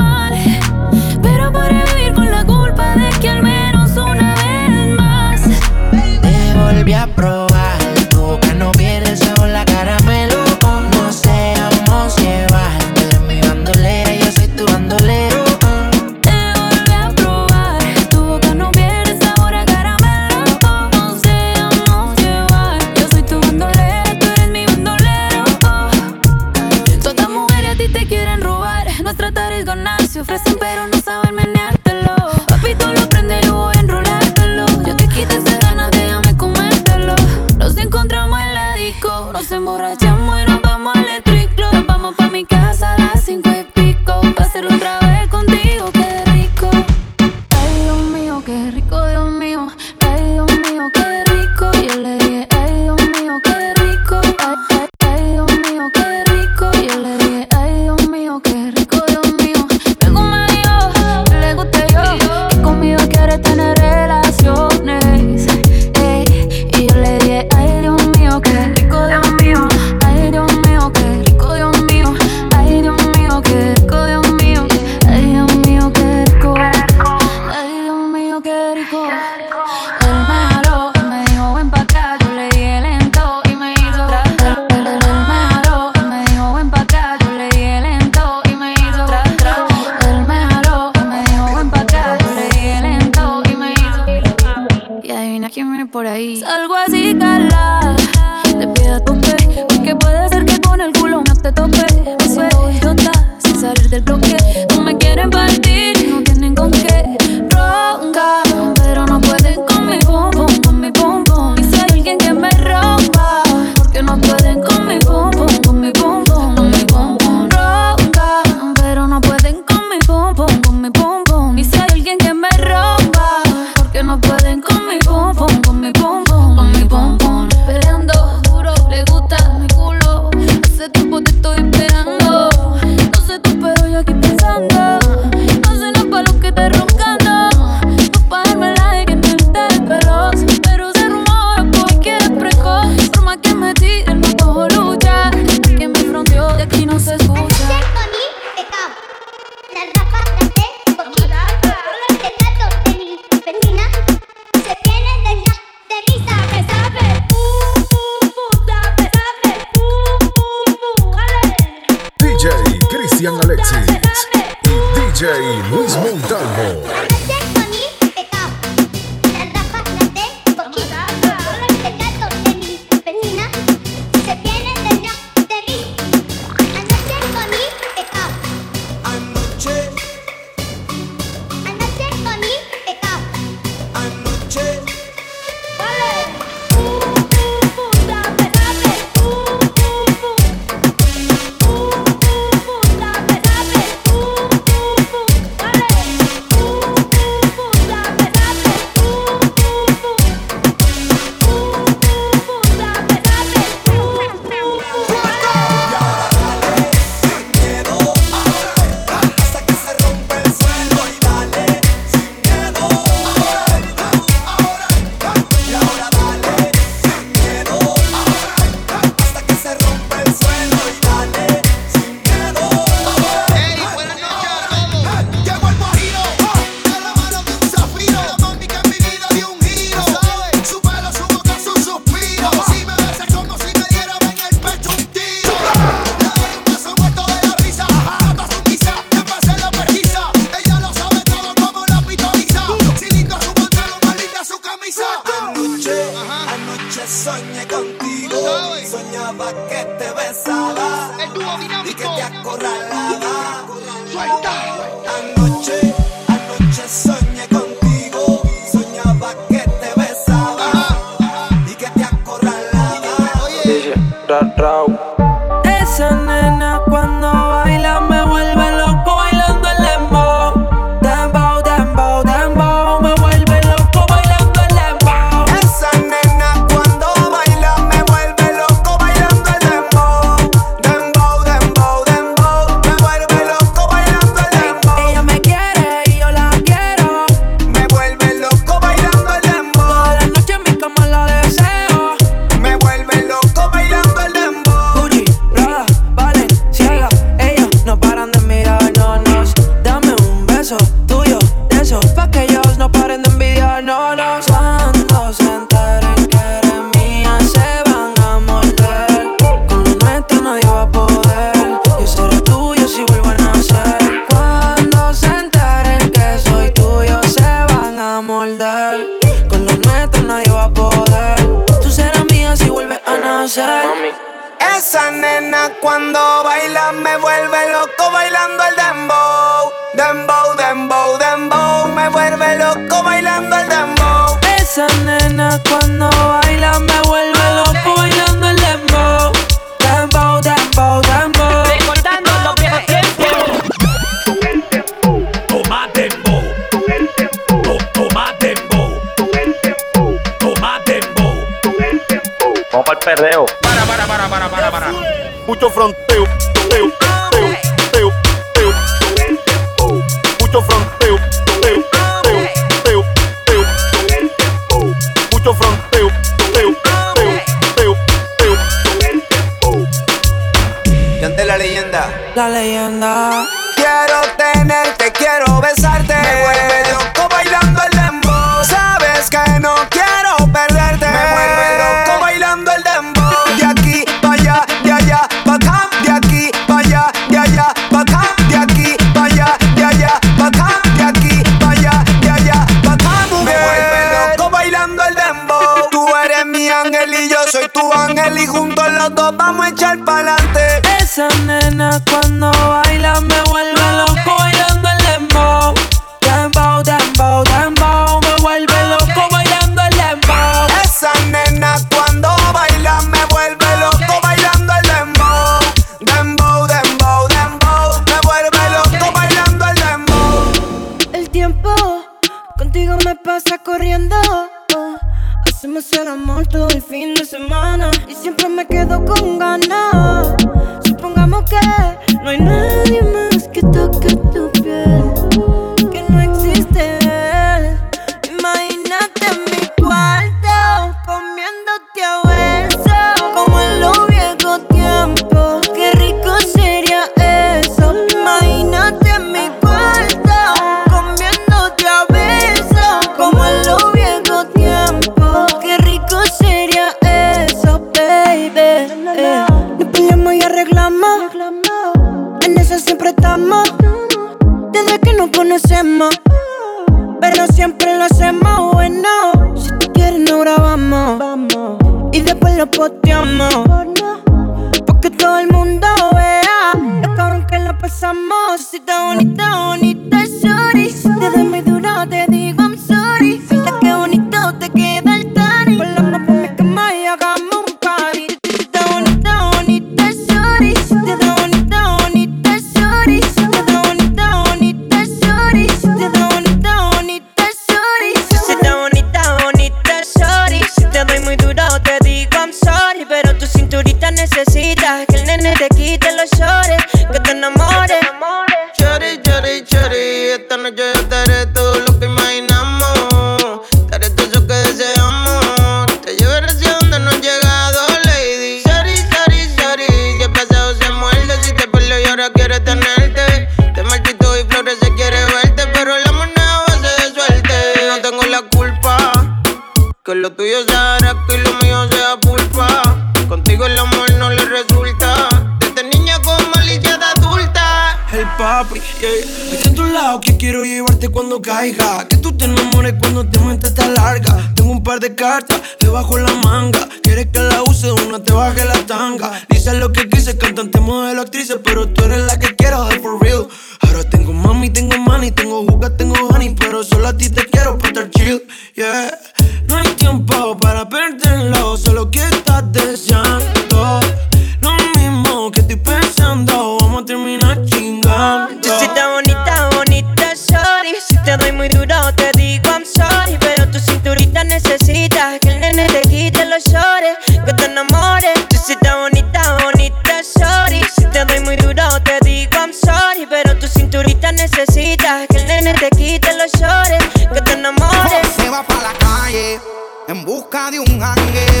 [584.61, 588.27] necesitas que el nene te quite los llores, que te enamores.
[588.35, 589.59] Se va para la calle
[590.07, 591.60] en busca de un jangueo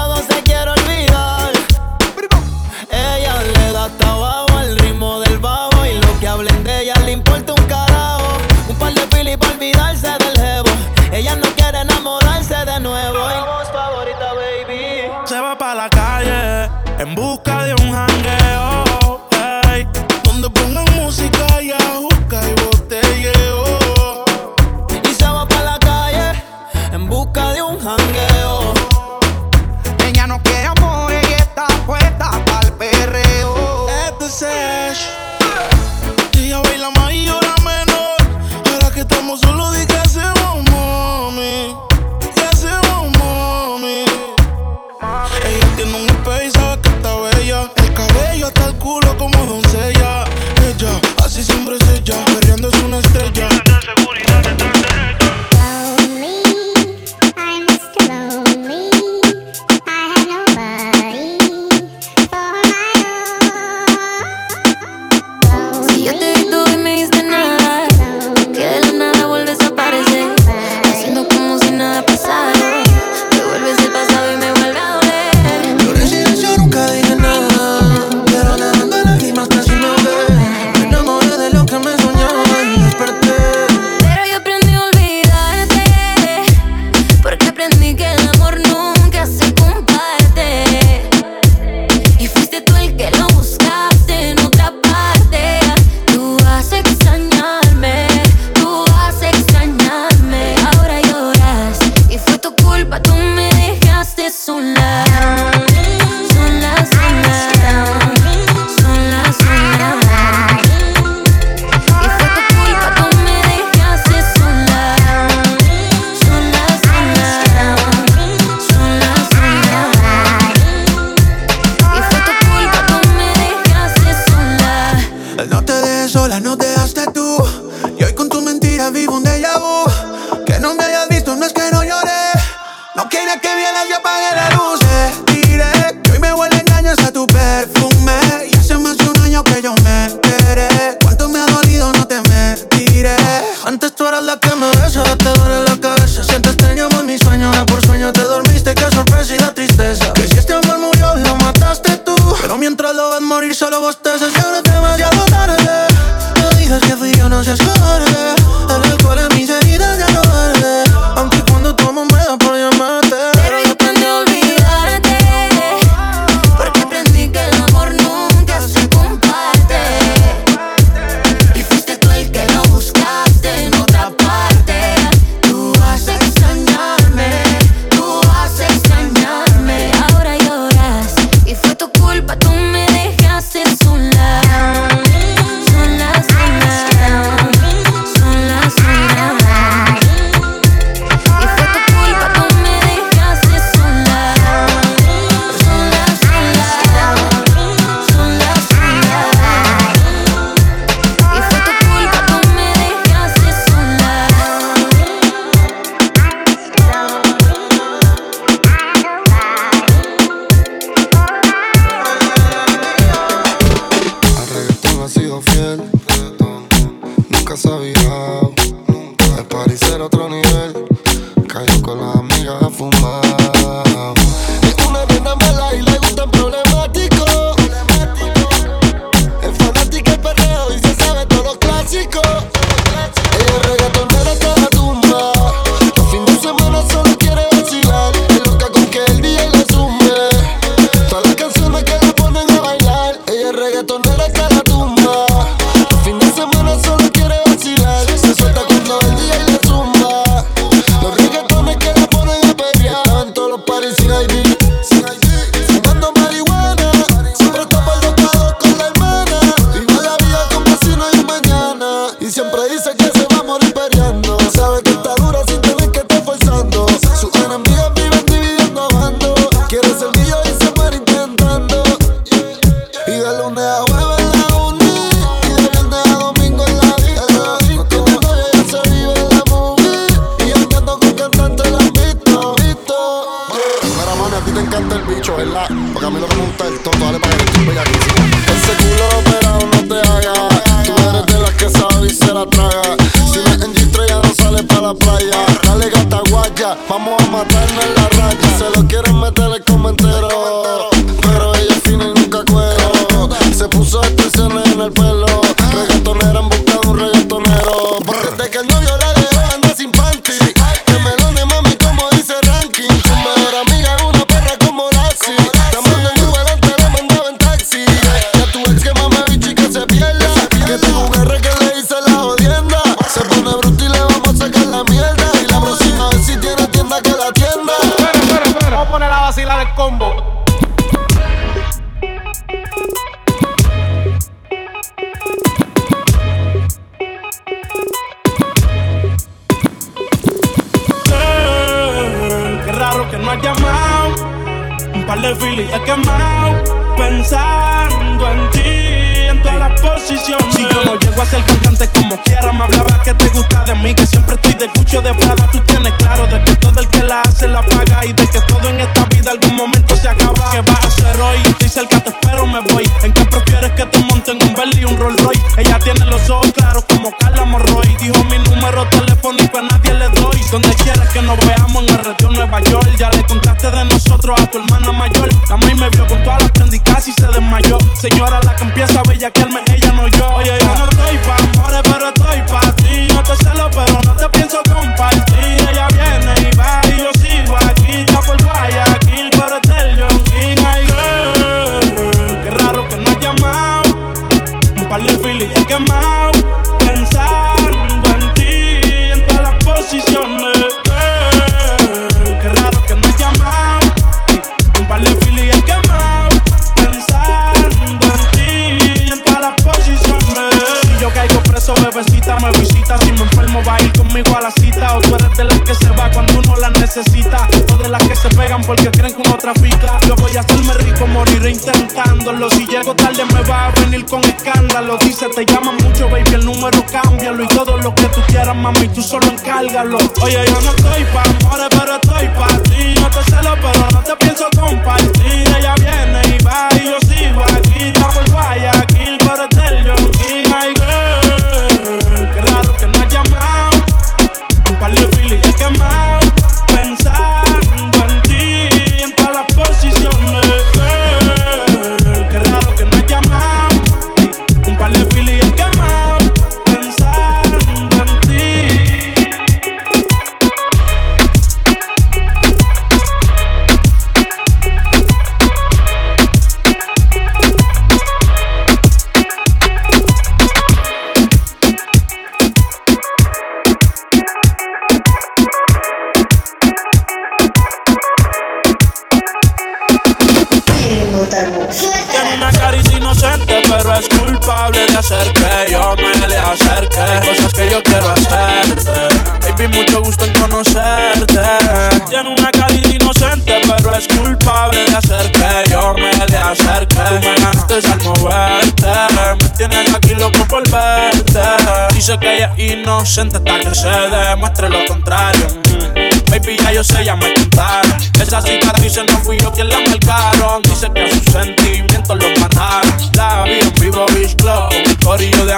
[221.47, 223.90] Cayó con las amigas a fumar.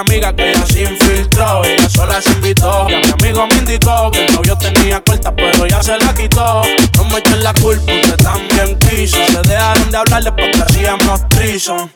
[0.06, 1.64] Amigas que ella se infiltró.
[1.64, 2.86] Ella sola se invitó.
[2.88, 6.14] Y a mi amigo me indicó que el novio tenía corta, pero ya se la
[6.14, 6.62] quitó.
[6.96, 9.16] No me echen la culpa, usted también quiso.
[9.26, 11.90] Se dejaron de hablar después que hacíamos trison.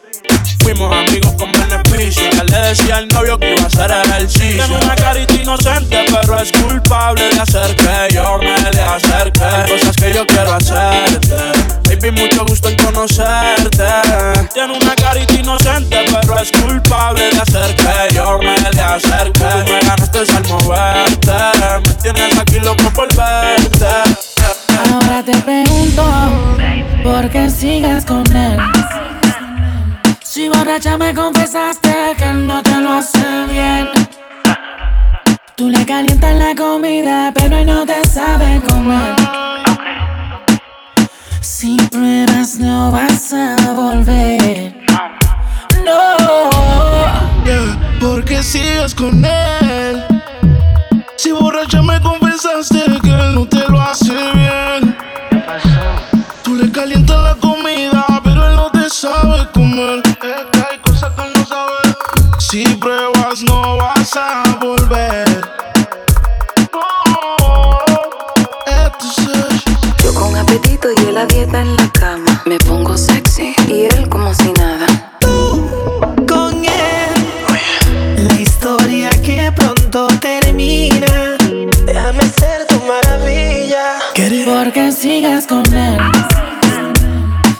[0.60, 2.22] Fuimos amigos con beneficio.
[2.32, 4.64] Y él le decía al novio que iba a hacer ejercicio.
[4.64, 9.44] Tiene una carita inocente, pero es culpable de hacer que yo me le acerque.
[9.44, 11.77] Hay cosas que yo quiero hacerte.
[12.00, 13.84] Baby, mucho gusto en conocerte.
[14.54, 19.32] Tiene una carita inocente, pero es culpable de hacer que yo me le acerque.
[19.40, 21.32] Tú me ganaste al moverte.
[21.86, 23.86] Me tienes aquí loco por verte.
[24.92, 26.04] Ahora te pregunto,
[27.02, 28.58] ¿por qué sigues con él?
[30.22, 33.18] Si borracha me confesaste que él no te lo hace
[33.50, 33.88] bien.
[35.56, 39.16] Tú le calientas la comida, pero él no te sabe comer.
[41.40, 44.74] Si pruebas no vas a volver.
[45.84, 46.50] No.
[47.44, 50.04] Yeah, porque sigues con él.
[51.16, 54.96] Si borracha me confesaste que él no te lo hace bien.
[56.42, 60.02] Tú le calientas la comida, pero él no te sabe comer.
[60.70, 61.94] Hay cosas que no sabe.
[62.38, 65.40] Si pruebas, no vas a volver.
[66.72, 67.78] Oh,
[68.66, 69.22] esto
[70.38, 72.42] apetito y él a dieta en la cama.
[72.46, 74.86] Me pongo sexy y él como si nada.
[76.26, 78.28] con él.
[78.28, 81.36] La historia que pronto termina.
[81.84, 83.98] Déjame ser tu maravilla.
[84.44, 85.98] Porque sigues con él.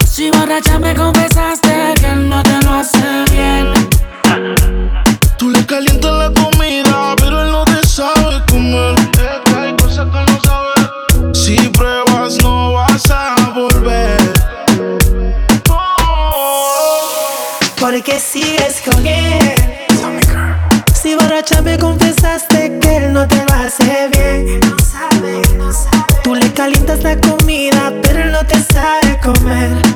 [0.07, 3.73] Si borracha me confesaste que él no te lo hace bien.
[5.37, 8.98] Tú le calientas la comida, pero él no te sabe comer.
[18.19, 19.55] Sigues con él.
[20.93, 24.61] Si borracha me confesaste que él no te lo hace bien.
[26.25, 29.88] Tú le calientas la comida, pero él no te sabe comer.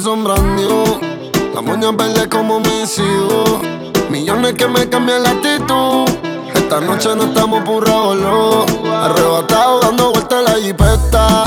[0.00, 1.00] Brand new.
[1.54, 3.60] La moña verde como mis hijos.
[4.08, 6.08] Millones que me cambian la actitud.
[6.54, 8.64] Esta noche no estamos por no.
[8.90, 11.44] Arrebatado dando vueltas en la jipeta.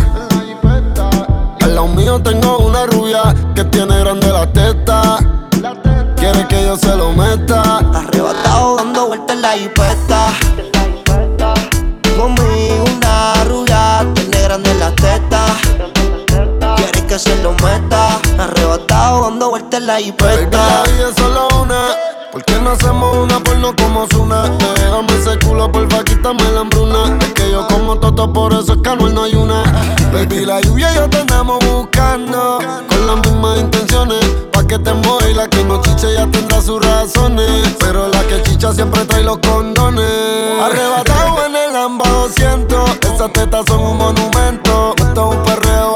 [1.61, 5.17] Al lado mío tengo una rubia que tiene grande la teta.
[6.15, 7.77] Quiere que yo se lo meta.
[7.79, 10.54] Arrebatado dando vueltas en la jipeta.
[17.19, 18.19] Se meta.
[18.37, 20.83] Arrebatado dando vueltas en la Baby, jipeta.
[20.83, 21.87] la solo una.
[22.31, 24.49] ¿Por qué no hacemos una porno como Zuna?
[24.75, 27.17] Déjame ese culo, porfa, quítame la hambruna.
[27.21, 29.63] Es que yo como toto, por eso es que Anuel no hay una.
[30.11, 32.59] Baby, la lluvia y yo te andamos buscando.
[32.89, 34.25] Con las mismas intenciones.
[34.51, 37.75] Pa' que te mueva y la que no chiche ya tendrá sus razones.
[37.79, 40.05] Pero la que chicha siempre trae los condones.
[40.61, 42.89] Arrebatado en el Lamba 200.
[43.13, 44.93] Esas tetas son un monumento.
[44.97, 45.94] Esto es un perreo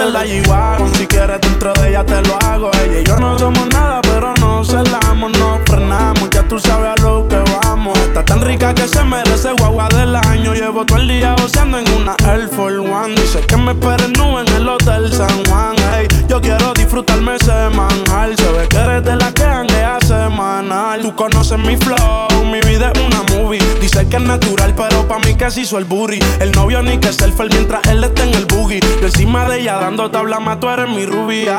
[0.00, 0.24] en la.
[0.24, 2.70] G-Wagon Si quieres dentro de ella te lo hago.
[2.82, 7.02] Ella y yo no somos nada pero no celamos No frenamos, ya tú sabes a
[7.02, 7.98] lo que vamos.
[7.98, 10.54] Está tan rica que se merece guagua del año.
[10.54, 13.14] Llevo todo el día goceando en una Air Force One.
[13.14, 15.76] Dice que me esperen nube en el Hotel San Juan.
[15.96, 18.34] Ey, Yo quiero disfrutarme ese manjar.
[18.36, 21.02] Se ve que eres de la que hanguea semanal.
[21.02, 23.60] Tú conoces mi flow, mi vida es una movie.
[23.80, 26.18] Dice que es natural pero pa' mí se hizo el booty.
[26.38, 28.80] El novio ni que selfie mientras él está en el boogie.
[29.00, 31.49] Yo encima de ella dando tabla más, tú eres mi rubia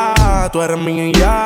[0.51, 1.43] Tú eres mi ya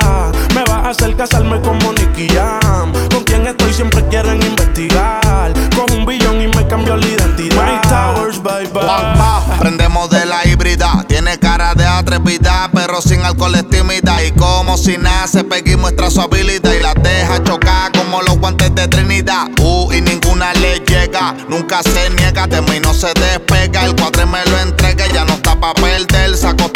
[0.53, 5.97] Me vas a hacer casarme como Nicky Jam Con quien estoy siempre quieren investigar Con
[5.97, 11.03] un billón y me cambió la identidad My Towers, bye bye Prendemos de la híbrida,
[11.07, 14.23] tiene cara de atrevida, pero sin alcohol es tímida.
[14.23, 18.75] Y como si nace, Peggy muestra su habilidad y la deja chocar como los guantes
[18.75, 19.47] de Trinidad.
[19.61, 23.85] Uh, y ninguna le llega, nunca se niega, de mí no se despega.
[23.85, 26.74] El cuadre me lo entrega, ya no está pa' perder, ganar.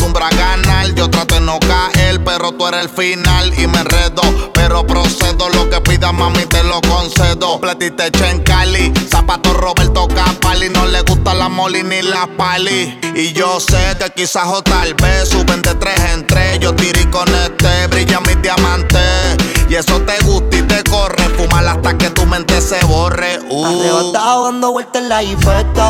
[1.10, 4.22] Trato de no caer, pero tú eres el final y me enredo.
[4.54, 7.60] Pero procedo, lo que pida mami te lo concedo.
[7.60, 13.00] Platiste en Cali, zapato Roberto Capali, no le gusta la moli ni la pali.
[13.16, 16.60] Y yo sé que quizás o tal vez suben de tres en tres.
[16.60, 19.38] Yo tiré con este, brilla mis diamantes.
[19.70, 21.24] Y eso te gusta y te corre.
[21.38, 23.40] Fumar hasta que tu mente se borre.
[23.50, 23.66] Uh.
[23.66, 25.90] Arrebatado dando vueltas en la jipeta.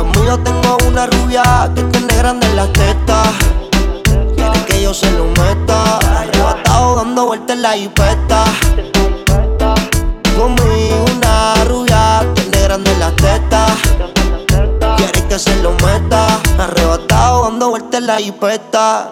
[0.00, 3.28] Los míos tengo una rubia que tiene grande las tetas.
[4.34, 5.98] Quiere que yo se lo meta.
[6.20, 8.44] Arrebatado dando vueltas en la jipeta.
[10.38, 13.72] Conmigo una rubia tiene grande las tetas.
[14.96, 16.40] Quiere que se lo meta.
[16.58, 19.10] Arrebatado dando vueltas en la jipeta.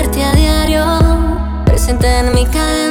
[0.00, 0.84] Verte a diario,
[1.64, 2.87] presente en mi calendario.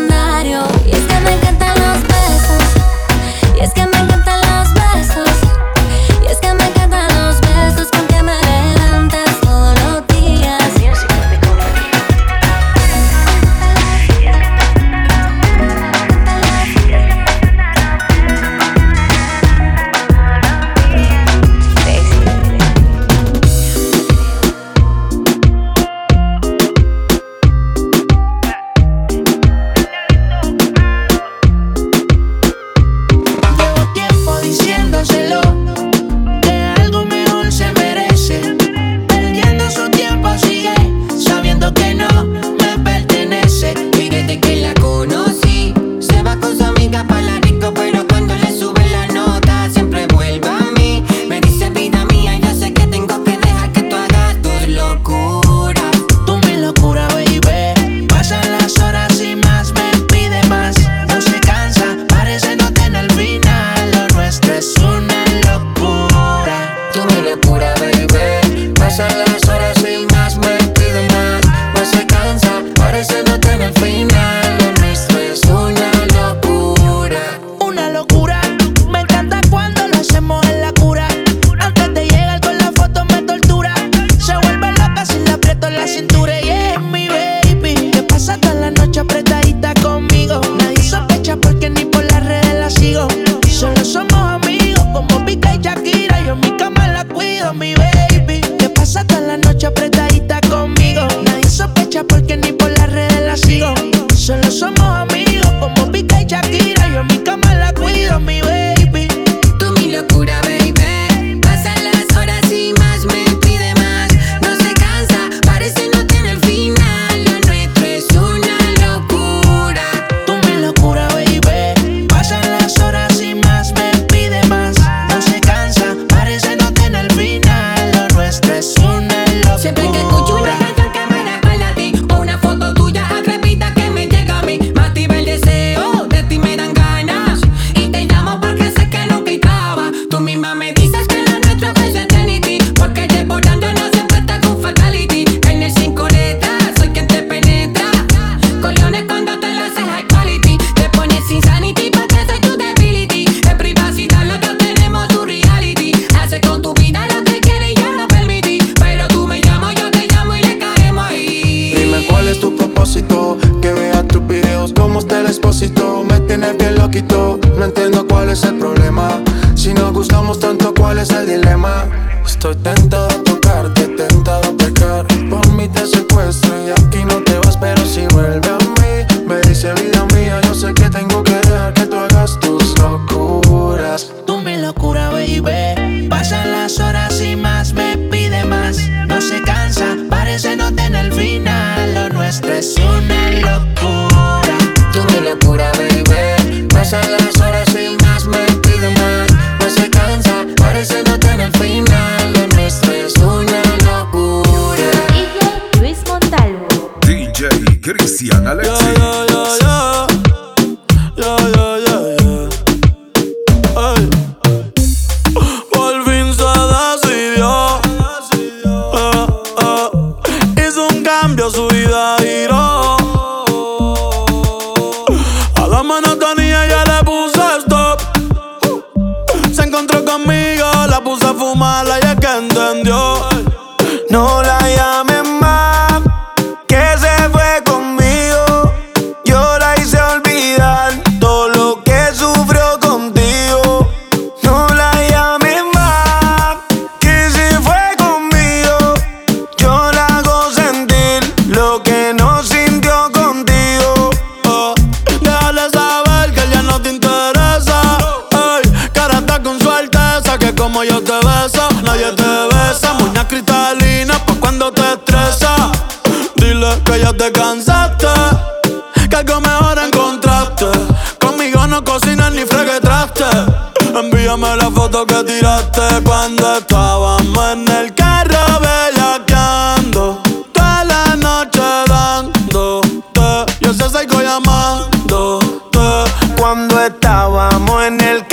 [287.58, 288.27] Estábamos en el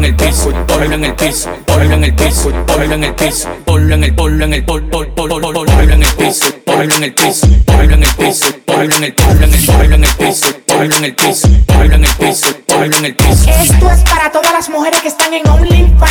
[0.00, 3.48] en el piso, ponlo en el piso, ponlo en el piso, ponlo en el piso,
[3.66, 5.12] ponlo en el ponlo en el pol pol
[5.90, 9.44] en el piso, ponlo en el piso, ponlo en el piso, ponlo en el ponlo
[9.44, 12.96] en el ponlo en el piso, ponlo en el piso, ponlo en el piso, ponlo
[12.96, 13.50] en el piso.
[13.50, 16.09] Esto es para todas las mujeres que están en OnlyFans.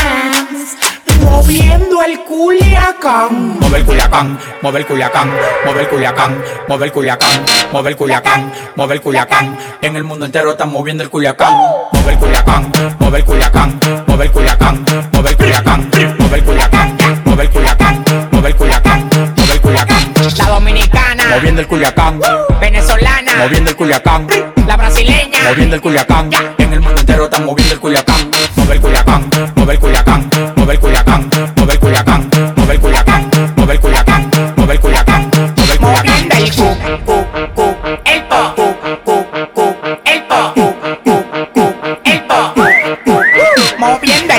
[1.49, 3.57] Moviendo el Culiacán.
[3.59, 5.33] Mueve el Culiacán, mueve el Culiacán,
[5.65, 9.57] mueve el Culiacán, mueve el Culiacán, mueve el Culiacán, mueve el Culiacán.
[9.81, 11.51] En el mundo entero están moviendo el Culiacán.
[11.91, 15.89] Mueve el Culiacán, mueve el Culiacán, mueve el Culiacán, mueve el Culiacán,
[16.19, 20.13] mueve el Culiacán, mueve el Culiacán, mueve el Culiacán, mueve el Culiacán.
[20.37, 21.23] La dominicana.
[21.31, 22.21] Moviendo el Culiacán,
[22.61, 23.31] Venezolana.
[23.39, 24.27] moviendo el Culiacán,
[24.67, 25.39] La brasileña.
[25.49, 26.29] moviendo el Culiacán.
[26.59, 28.29] En el mundo entero están moviendo el Culiacán.
[28.55, 30.98] Mueve el Culiacán, mueve el Culiacán, mueve el Culiacán,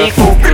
[0.01, 0.50] Michael.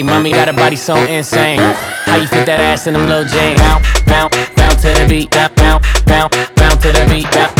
[0.00, 1.58] Hey, mommy got a body so insane.
[1.58, 3.60] How you fit that ass in them little jeans?
[3.60, 5.30] Bounce, bounce, bounce to the beat.
[5.30, 7.30] Bounce, bounce, bounce to the beat.
[7.30, 7.59] Bounce,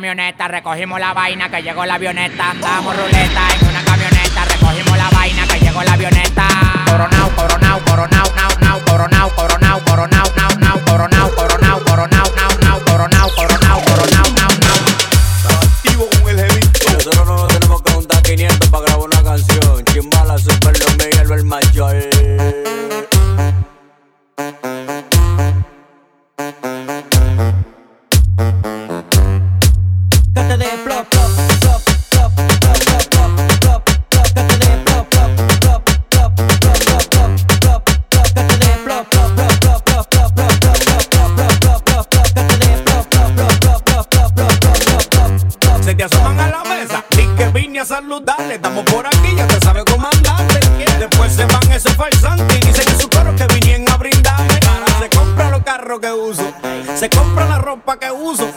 [0.00, 2.52] camioneta, recogimos la vaina que llegó la avioneta.
[2.52, 6.48] Andamos ruleta en una camioneta, recogimos la vaina que llegó la avioneta.
[6.86, 12.80] Coronao, coronao, coronao, nao, nao, coronao, coronao, coronao, nao, nao, coronao, coronao, coronao, nao, nao,
[12.86, 15.60] coronao, coronao, coronao, nao, nao.
[15.60, 16.60] Activo con el heavy.
[16.94, 19.84] Nosotros no nos tenemos que juntar 500 para grabar una canción.
[19.84, 20.89] Chimbala, Super Los
[48.50, 48.54] saludarle.
[48.54, 50.60] Estamos por aquí, ya te sabe comandante.
[50.98, 54.60] Después se van esos farsantes y dicen que su coro que vinieron a brindarme.
[54.98, 56.52] Se compra los carros que uso,
[56.94, 58.49] se compra la ropa que uso.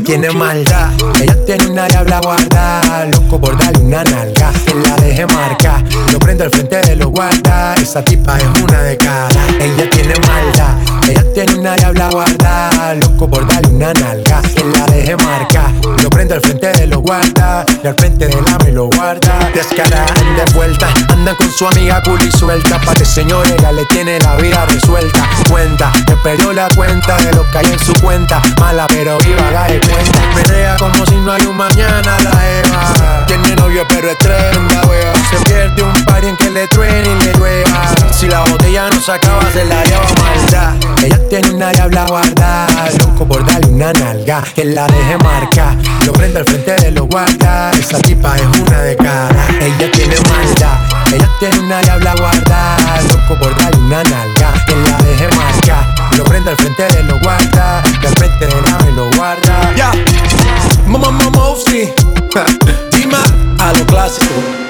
[0.00, 4.96] Ella tiene maldad, ella tiene una diabla guarda, loco por darle una nalga, que la
[4.96, 9.28] deje marca, lo prendo al frente de los guarda, esa tipa es una de cara,
[9.60, 14.86] ella tiene maldad, ella tiene una diabla guarda, loco por darle una nalga, que la
[14.86, 15.70] deje marca,
[16.02, 19.50] lo prendo al frente de los guarda, y al frente de la me lo guarda,
[19.52, 20.14] descarada
[21.36, 25.28] con su amiga cool y suelta, pa' que señor ella le tiene la vida resuelta,
[25.48, 29.66] cuenta, me perdió la cuenta de lo que hay en su cuenta, mala pero viva,
[29.68, 34.18] de cuenta, menea como si no hay un mañana la Eva, tiene novio pero es
[34.18, 38.40] tremenda wea, se pierde un par en que le truene y le llueva, si la
[38.40, 42.66] botella no se acaba se la lleva maldad, ella tiene una diabla guarda,
[42.98, 45.76] loco por darle una nalga, que la deje marca,
[46.06, 50.16] lo prende al frente de los guarda, esa tipa es una de cara, ella tiene
[50.28, 50.78] maldad,
[51.12, 52.76] ella tiene una diabla guarda,
[53.08, 57.20] loco por darle una nalga, que la deje marca, lo prende al frente de los
[57.20, 59.74] guarda, al frente de la me lo guarda.
[59.74, 59.92] Ya,
[60.86, 61.92] mamá, mamá, sí,
[62.92, 63.22] Dima
[63.58, 64.69] a lo clásico.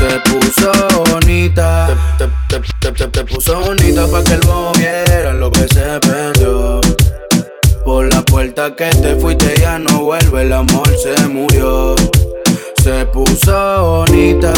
[0.00, 0.72] Se puso
[1.10, 5.68] bonita, te, te, te, te, te puso bonita pa' que el bobo viera lo que
[5.68, 6.80] se perdió.
[7.84, 11.94] Por la puerta que te fuiste ya no vuelve, el amor se murió.
[12.82, 14.54] Se puso bonita,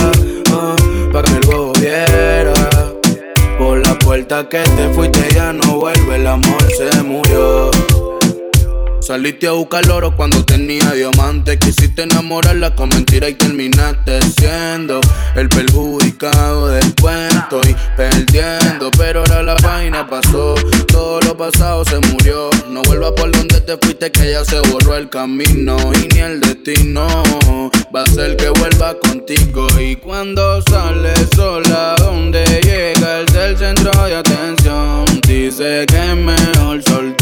[0.53, 0.77] ah,
[1.13, 2.53] pa' que el bobo viera.
[3.59, 7.73] Por la puerta que te fuiste ya no vuelve, el amor se murió.
[9.03, 11.59] Saliste a buscar oro cuando tenía diamantes.
[11.59, 15.01] Quisiste enamorarla con mentira y terminaste siendo
[15.35, 18.93] el perjudicado del cuento y perdiendo.
[18.97, 20.55] Pero ahora la vaina pasó,
[20.87, 22.49] todo lo pasado se murió.
[22.71, 26.41] No vuelvas por donde te fuiste, que ya se borró el camino y ni el
[26.41, 27.09] destino
[27.95, 29.67] va a ser que vuelva contigo.
[29.81, 36.81] Y cuando sale sola, donde llega el del centro de atención, dice que es mejor
[36.85, 37.22] soltera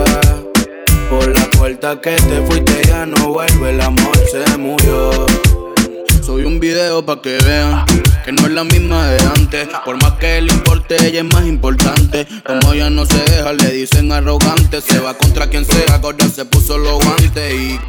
[1.79, 5.25] Que te fuiste ya no vuelve, el amor se murió.
[6.21, 7.85] Soy un video pa' que vean
[8.25, 9.69] que no es la misma de antes.
[9.85, 12.27] Por más que le importe, ella es más importante.
[12.45, 14.81] Como ella no se deja, le dicen arrogante.
[14.81, 17.79] Se va contra quien sea, ahora se puso los guantes y.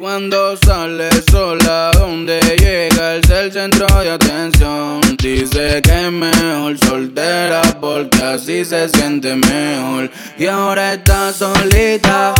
[0.00, 4.98] Cuando sale sola, donde llega el ser centro de atención.
[5.18, 10.10] Dice que es mejor soltera porque así se siente mejor.
[10.38, 12.32] Y ahora está solita,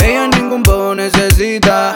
[0.00, 1.92] ella ningún poco necesita.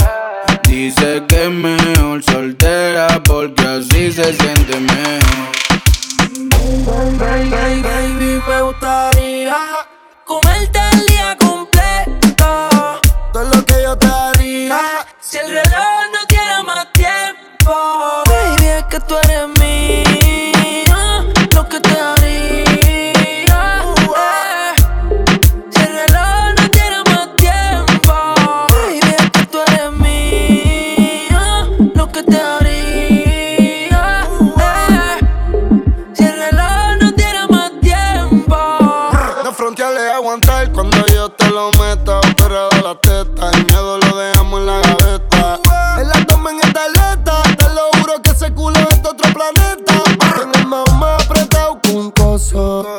[0.69, 5.53] Dice que es mejor soltera porque así se siente mejor.
[7.19, 9.57] Baby, baby, me gustaría
[10.25, 11.62] comerte el día completo.
[15.33, 17.73] Si el reloj no tiene más tiempo.
[18.27, 19.62] Baby, es que tú eres mía.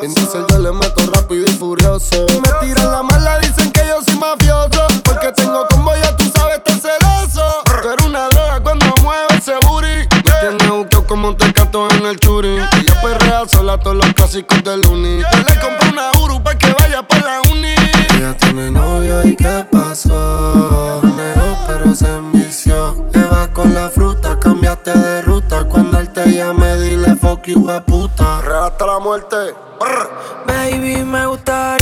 [0.04, 2.26] En yo le meto rápido y furioso.
[2.28, 4.86] Me tiran la mala, dicen que yo soy mafioso.
[5.02, 7.62] Porque tengo combo, ya tú sabes, tan celoso.
[7.82, 10.06] Eres una droga cuando mueve ese booty.
[10.12, 12.48] Me tiene buqueo como un tecato en el churi.
[12.48, 15.22] Ella perrea sola todos los clásicos del uni.
[15.22, 17.74] Yo le compré una Uru pa' que vaya pa' la uni.
[18.18, 19.64] Ella tiene novio y qué
[27.52, 28.40] we puta.
[28.40, 29.36] Real hasta la muerte.
[29.78, 30.10] Brr.
[30.46, 31.73] Baby, me gustaría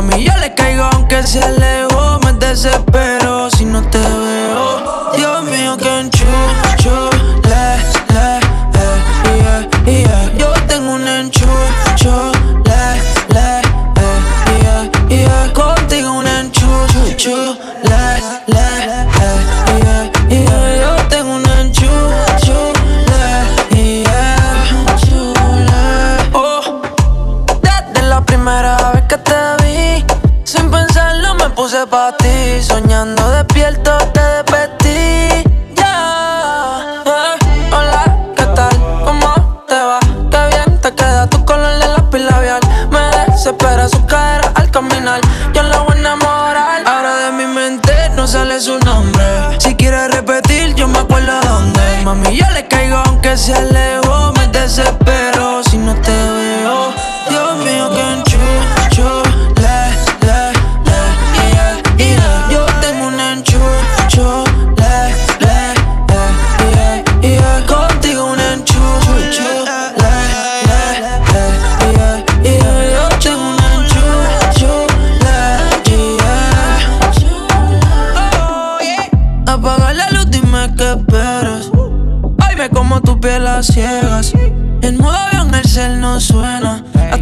[0.00, 2.20] Mami, yo le caigo aunque se alejó.
[2.24, 3.49] Me desespero
[31.80, 35.48] Soñando despierto te despertí.
[35.74, 37.02] Ya.
[37.06, 38.76] Eh, Hola, ¿qué tal?
[39.02, 39.98] ¿Cómo te va?
[40.30, 42.60] Qué bien te queda tu color de lápiz labial.
[42.90, 43.00] Me
[43.32, 45.22] desespera su cadera al caminar.
[45.54, 46.86] Yo la voy a enamorar.
[46.86, 49.24] Ahora de mi mente no sale su nombre.
[49.58, 52.02] Si quieres repetir, yo me acuerdo dónde.
[52.04, 54.34] Mami, yo le caigo aunque se alejó.
[54.34, 55.39] Me desespero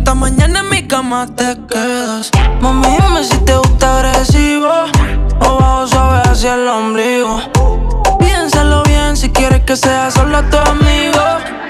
[0.09, 2.31] Hasta mañana en mi cama te quedas.
[2.63, 4.71] Mami, dime si te gusta agresivo.
[5.41, 7.43] O bajo suave hacia el ombligo.
[8.19, 11.21] Piénsalo bien si quieres que sea solo tu amigo.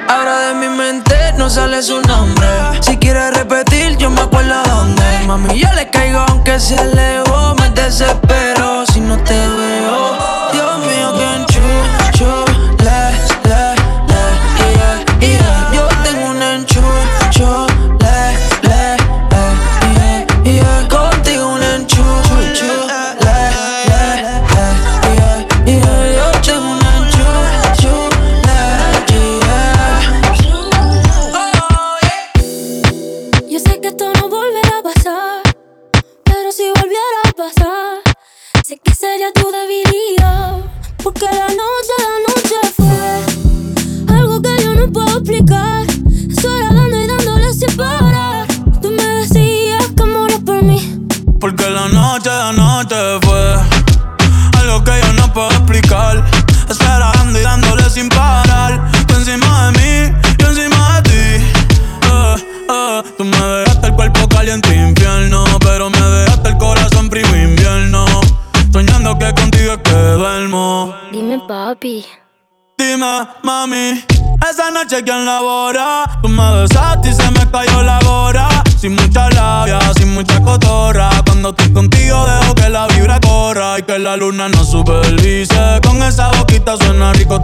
[0.09, 2.47] Ahora de mi mente no sale su nombre.
[2.81, 5.03] Si quieres repetir, yo me acuerdo dónde.
[5.27, 7.57] Mami, yo le caigo aunque se alejó.
[7.57, 10.17] Me desespero si no te veo.
[10.53, 11.25] Dios mío, que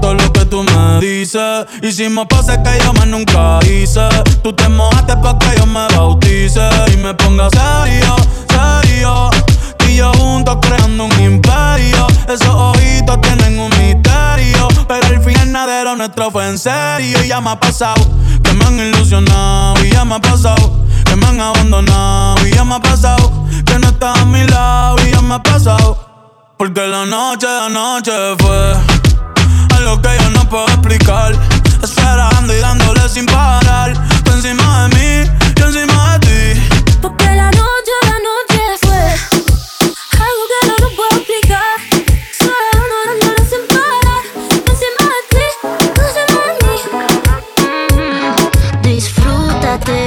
[0.01, 1.67] todo lo que tú me dices.
[1.83, 4.09] Hicimos poses que yo más nunca hice.
[4.43, 8.17] Tú te mojaste pa' que yo me bautice y me ponga serio,
[8.49, 9.31] serio.
[9.79, 12.07] Tú y yo juntos creando un imperio.
[12.29, 14.69] Esos ojitos tienen un misterio.
[14.89, 17.23] Pero el final nadero nuestro fue en serio.
[17.25, 18.03] Y ya me ha pasado
[18.43, 19.85] que me han ilusionado.
[19.85, 22.47] Y ya me ha pasado que me han abandonado.
[22.47, 23.33] Y ya me ha pasado
[23.65, 24.97] que no estás a mi lado.
[25.07, 26.05] Y ya me ha pasado.
[26.57, 28.75] Porque la noche de anoche fue
[29.85, 31.35] algo que yo no puedo explicar.
[31.83, 33.93] Esperando y dándole sin parar.
[34.25, 36.61] Tú encima de mí, yo encima de ti.
[37.03, 39.03] Porque la noche, la noche fue
[40.27, 41.77] algo que no lo puedo explicar.
[42.39, 44.23] Solo dándole sin parar.
[44.71, 45.47] Encima de ti,
[45.95, 46.77] tú encima de mí.
[48.83, 49.99] Disfrútate,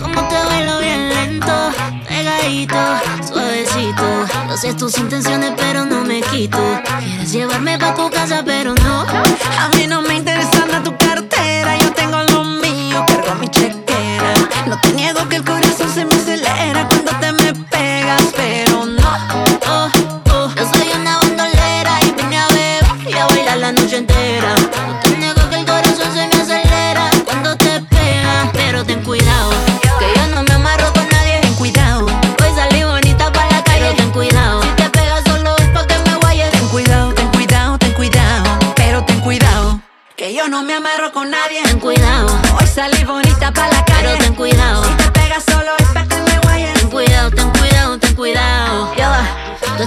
[0.00, 1.56] como te bailo bien lento,
[2.08, 2.82] pegadito,
[4.76, 6.58] tus intenciones, pero no me quito.
[6.98, 9.06] Quieres llevarme pa' tu casa, pero no.
[9.06, 11.29] A mí no me interesa nada tu cartera,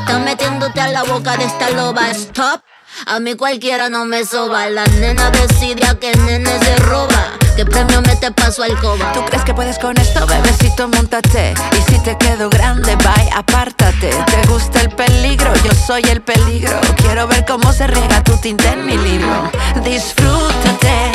[0.03, 2.09] estás metiéndote a la boca de esta loba.
[2.11, 2.61] Stop.
[3.07, 4.69] A mí cualquiera no me soba.
[4.69, 7.37] La nena decide a que nene se roba.
[7.55, 9.13] ¿Qué premio me te paso al coba?
[9.13, 10.87] ¿Tú crees que puedes con esto, bebecito?
[10.89, 11.53] Montate.
[11.71, 14.09] Y si te quedo grande, bye, apártate.
[14.09, 15.53] ¿Te gusta el peligro?
[15.63, 16.79] Yo soy el peligro.
[16.97, 19.51] Quiero ver cómo se riega tu tinta en mi libro.
[19.83, 21.11] Disfrútate,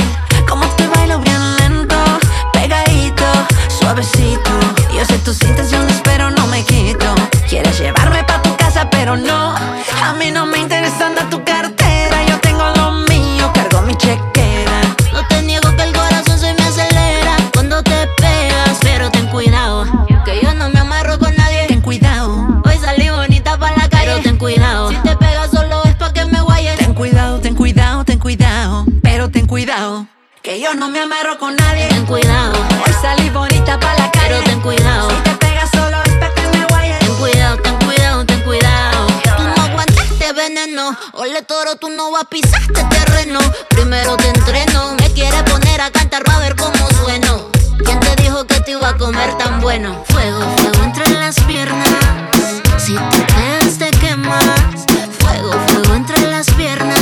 [0.48, 1.96] como te bailo bien lento,
[2.52, 3.24] pegadito,
[3.78, 4.50] suavecito.
[4.96, 7.14] Yo sé tus intenciones, pero no me quito.
[7.48, 8.47] Quieres llevarme pa'
[8.98, 9.54] pero no.
[10.02, 12.16] A mí no me interesa nada tu cartera.
[12.26, 14.80] Yo tengo lo mío, cargo mi chequera.
[15.12, 19.84] No te niego que el corazón se me acelera cuando te pegas, pero ten cuidado.
[20.24, 21.66] Que yo no me amarro con nadie.
[21.68, 22.60] Ten cuidado.
[22.64, 24.90] Hoy salí bonita pa' la calle, pero ten cuidado.
[24.90, 26.76] Si te pegas solo es pa' que me guayes.
[26.78, 30.06] Ten cuidado, ten cuidado, ten cuidado, pero ten cuidado.
[30.42, 31.86] Que yo no me amarro con nadie.
[31.88, 32.52] Ten cuidado,
[32.84, 34.26] Hoy salí bonita pa' la calle.
[34.28, 35.27] pero ten cuidado.
[41.12, 43.40] Ole toro, tú no vas a pisar este terreno.
[43.68, 44.94] Primero te entreno.
[45.00, 47.48] Me quieres poner a cantar, va a ver cómo sueno.
[47.84, 50.02] ¿Quién te dijo que te iba a comer tan bueno?
[50.08, 51.88] Fuego, fuego entre las piernas.
[52.78, 54.86] Si te pegas, te quemas.
[55.18, 57.00] Fuego, fuego entre las piernas.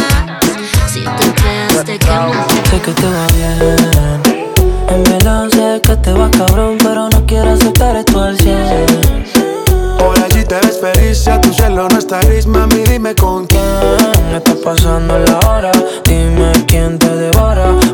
[0.92, 2.46] Si te pegas, te quemas.
[2.70, 4.22] Sé que te va bien.
[4.88, 9.45] En verdad sé que te va cabrón, pero no quiero aceptar esto al 100.
[10.80, 13.62] Feliz, tu cielo no está gris, mami, dime con quién.
[14.12, 15.72] ¿Quién está pasando la hora?
[16.04, 17.85] Dime quién te devora.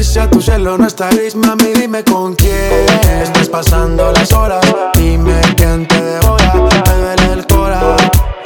[0.00, 2.86] Feliz, ya tu cielo no está gris, mami, dime con quién
[3.22, 4.64] estás pasando las horas.
[4.94, 7.96] Dime quién te devora, me duele el cora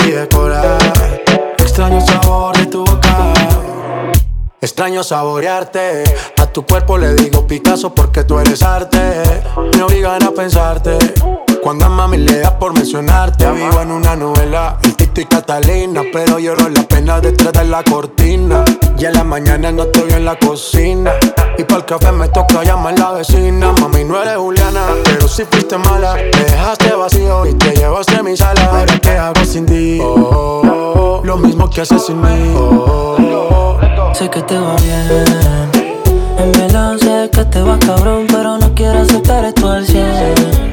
[0.06, 0.78] y decora.
[1.58, 3.32] Extraño sabor de tu boca.
[4.60, 6.04] Extraño saborearte,
[6.52, 8.98] tu cuerpo le digo Picasso porque tú eres arte.
[9.74, 10.96] Me obligan a pensarte.
[11.64, 16.02] Cuando a mami le da por mencionarte, vivo en una novela, el Tito y Catalina,
[16.12, 18.62] pero lloro la pena detrás de la cortina.
[18.98, 21.12] Y en la mañana no estoy en la cocina.
[21.56, 23.72] Y para el café me toca llamar la vecina.
[23.80, 26.16] Mami, no eres Juliana, pero si fuiste mala.
[26.16, 28.62] Me dejaste vacío y te llevaste a mi sala.
[28.66, 29.98] Ahora qué hago sin ti.
[30.02, 32.54] Oh, oh, oh, lo mismo que haces sin mí.
[32.54, 34.14] Oh, oh, oh.
[34.14, 35.70] Sé que te va bien.
[36.36, 40.63] En verdad sé que te va cabrón, pero no quiero aceptar esto al 100.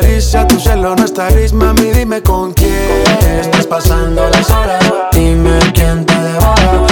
[0.00, 3.04] Feliz, ya tu cielo no está gris, mami, dime con quién
[3.42, 4.82] estás pasando las horas.
[5.12, 6.86] Dime quién te devora,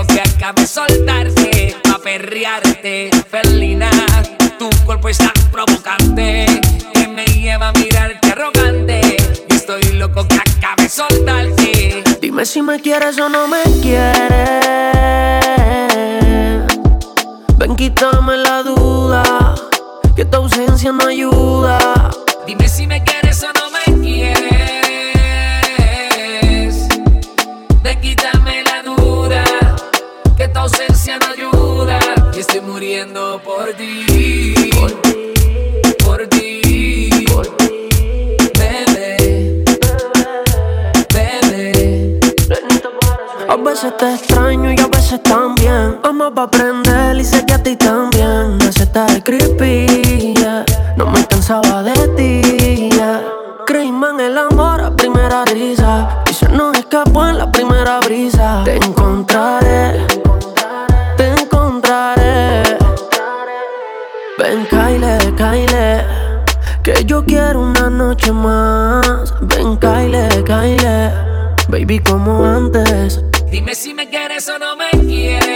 [0.00, 3.10] acabe de soltarte a perrearte.
[3.30, 3.90] Felina,
[4.58, 6.46] tu cuerpo es tan provocante
[6.92, 9.16] que me lleva a mirar que arrogante.
[9.48, 12.04] Y estoy loco que acabe de soltarte.
[12.20, 14.24] Dime si me quieres o no me quieres.
[17.56, 19.54] Ven, quítame la duda.
[20.16, 22.10] Que tu ausencia no ayuda.
[22.46, 23.23] Dime si me quieres
[32.94, 34.70] muriendo por ti.
[36.04, 37.26] Por ti.
[38.56, 39.64] Bebé.
[41.12, 42.20] Bebé.
[43.48, 45.98] A veces te extraño y a veces también.
[46.34, 48.58] Pa' aprender y sé que a ti también.
[48.58, 50.64] Me aceptas creepy, yeah.
[50.96, 53.22] No me cansaba de ti, yeah.
[53.66, 56.22] Creímos en el amor a primera risa.
[56.30, 58.62] Y se nos escapó en la primera brisa.
[58.64, 60.06] Te encontraré,
[64.44, 66.04] Ven, Kyle, Kyle.
[66.82, 69.32] Que yo quiero una noche más.
[69.40, 71.10] Ven, Kyle, Kyle.
[71.68, 73.24] Baby, como antes.
[73.50, 75.48] Dime si me quieres o no me quieres.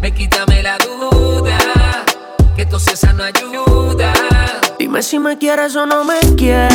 [0.00, 1.58] Me quítame la duda.
[2.56, 4.14] Que tu cesa no ayuda.
[4.78, 6.72] Dime si me quieres o no me quieres.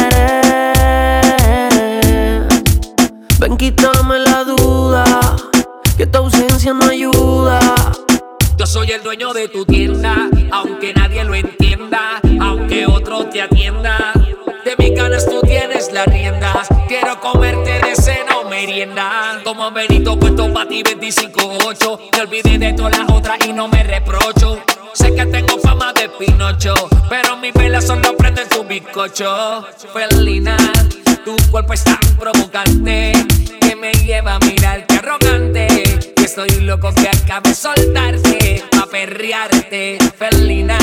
[3.40, 5.04] Ven, quítame la duda.
[5.98, 7.60] Que tu ausencia no ayuda.
[8.58, 14.14] Yo soy el dueño de tu tienda, aunque nadie lo entienda, aunque otro te atienda.
[14.78, 16.68] Mis ganas tú tienes las riendas.
[16.88, 19.40] Quiero comerte de cena o merienda.
[19.44, 22.00] Como Benito puesto pa' ti 25-8.
[22.14, 24.62] Me olvidé de todas las otras y no me reprocho.
[24.94, 26.74] Sé que tengo fama de Pinocho,
[27.10, 29.66] pero mis velas solo prenden su bizcocho.
[29.94, 30.58] Felina,
[31.24, 33.14] tu cuerpo es tan provocante
[33.62, 35.68] que me lleva a mirar que arrogante.
[36.18, 40.00] Y estoy loco que acabe soltarte a perrearte.
[40.18, 40.78] Felina,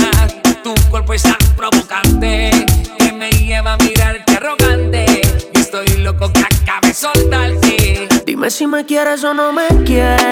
[0.65, 2.51] tu cuerpo es tan provocante
[2.99, 5.21] que me lleva a mirar que arrogante.
[5.53, 8.09] Y estoy loco que acabe soltarte.
[8.25, 10.25] Dime si me quieres o no me quieres.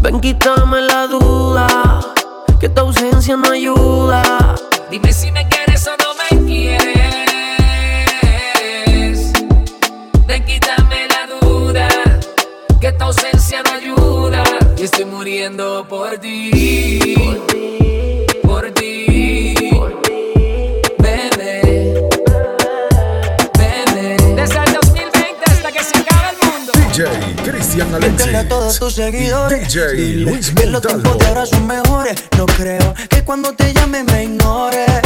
[0.00, 2.00] Ven, quítame la duda.
[2.58, 4.54] Que tu ausencia no ayuda.
[4.90, 6.88] Dime si me quieres o no me quieres.
[10.26, 11.88] Ven, quítame la duda.
[12.80, 14.43] Que tu ausencia no ayuda.
[14.84, 17.24] Estoy muriendo por ti.
[18.42, 19.56] Por ti.
[20.98, 22.06] Bebé.
[23.58, 24.16] Bebé.
[24.36, 26.72] Desde el 2020 hasta que se acabe el mundo.
[26.74, 27.06] DJ
[27.50, 28.48] Cristian Dile a Alexis.
[28.50, 32.94] todos tus seguidores DJ dile Luis que los tiempos de ahora son mejores No creo
[33.08, 35.00] que cuando te llame me ignores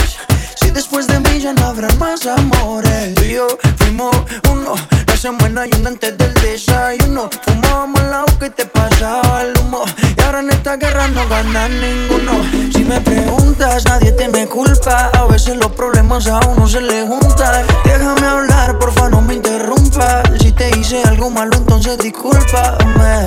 [0.56, 4.16] Si después de mí ya no habrá más amores Tú y yo fuimos
[4.50, 4.74] uno
[5.18, 7.28] semana y un antes del desayuno.
[7.42, 9.82] Fumábamos la que te pasaba el humo.
[10.16, 12.32] Y ahora en esta guerra no gana ninguno.
[12.72, 15.10] Si me preguntas nadie te me culpa.
[15.14, 20.22] A veces los problemas a uno se le juntan Déjame hablar porfa no me interrumpas
[20.40, 23.26] Si te hice algo malo entonces discúlpame.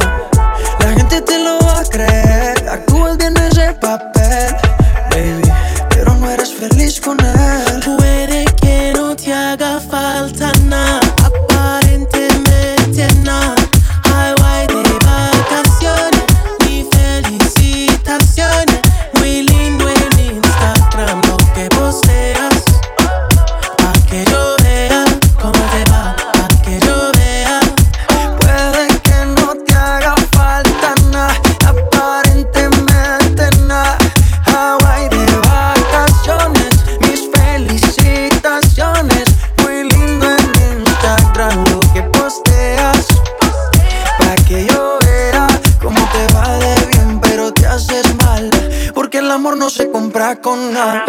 [0.79, 2.69] La gente te lo va a creer.
[2.69, 4.55] Actúas bien ese papel
[5.09, 5.51] Baby.
[5.89, 7.81] Pero no eres feliz con él
[50.11, 51.05] compra con una.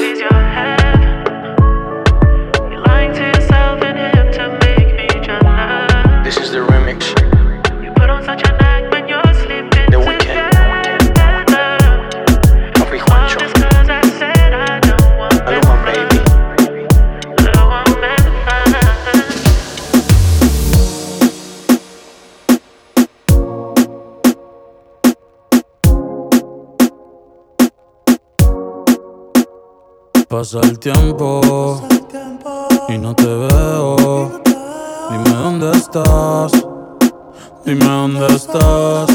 [30.32, 31.86] Pasa el tiempo
[32.88, 34.40] y no te veo.
[35.10, 36.52] Dime dónde estás,
[37.66, 39.08] dime dónde estás.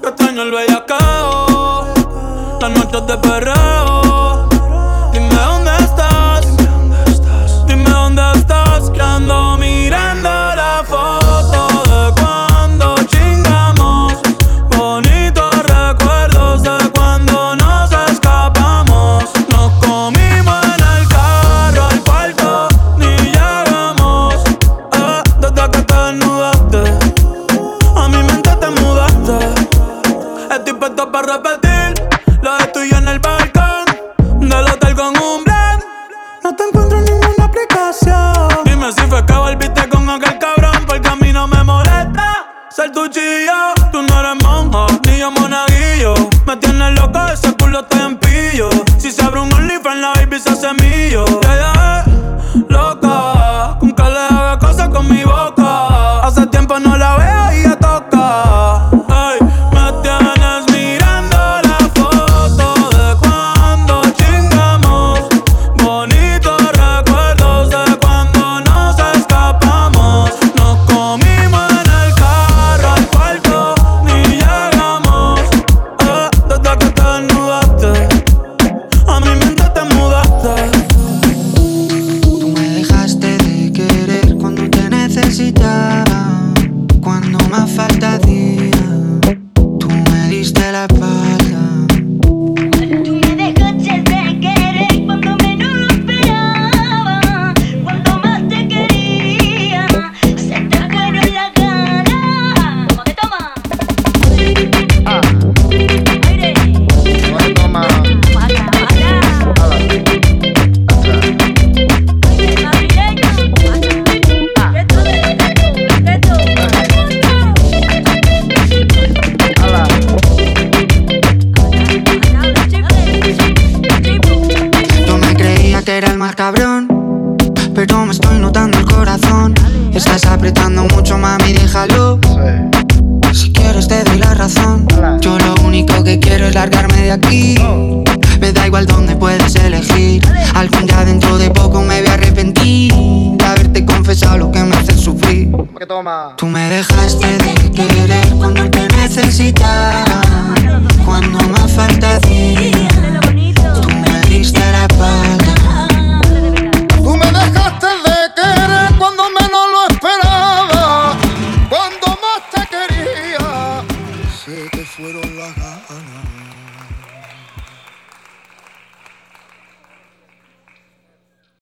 [0.00, 1.84] Que extraño el bellacao,
[2.58, 4.05] las noches de perreo.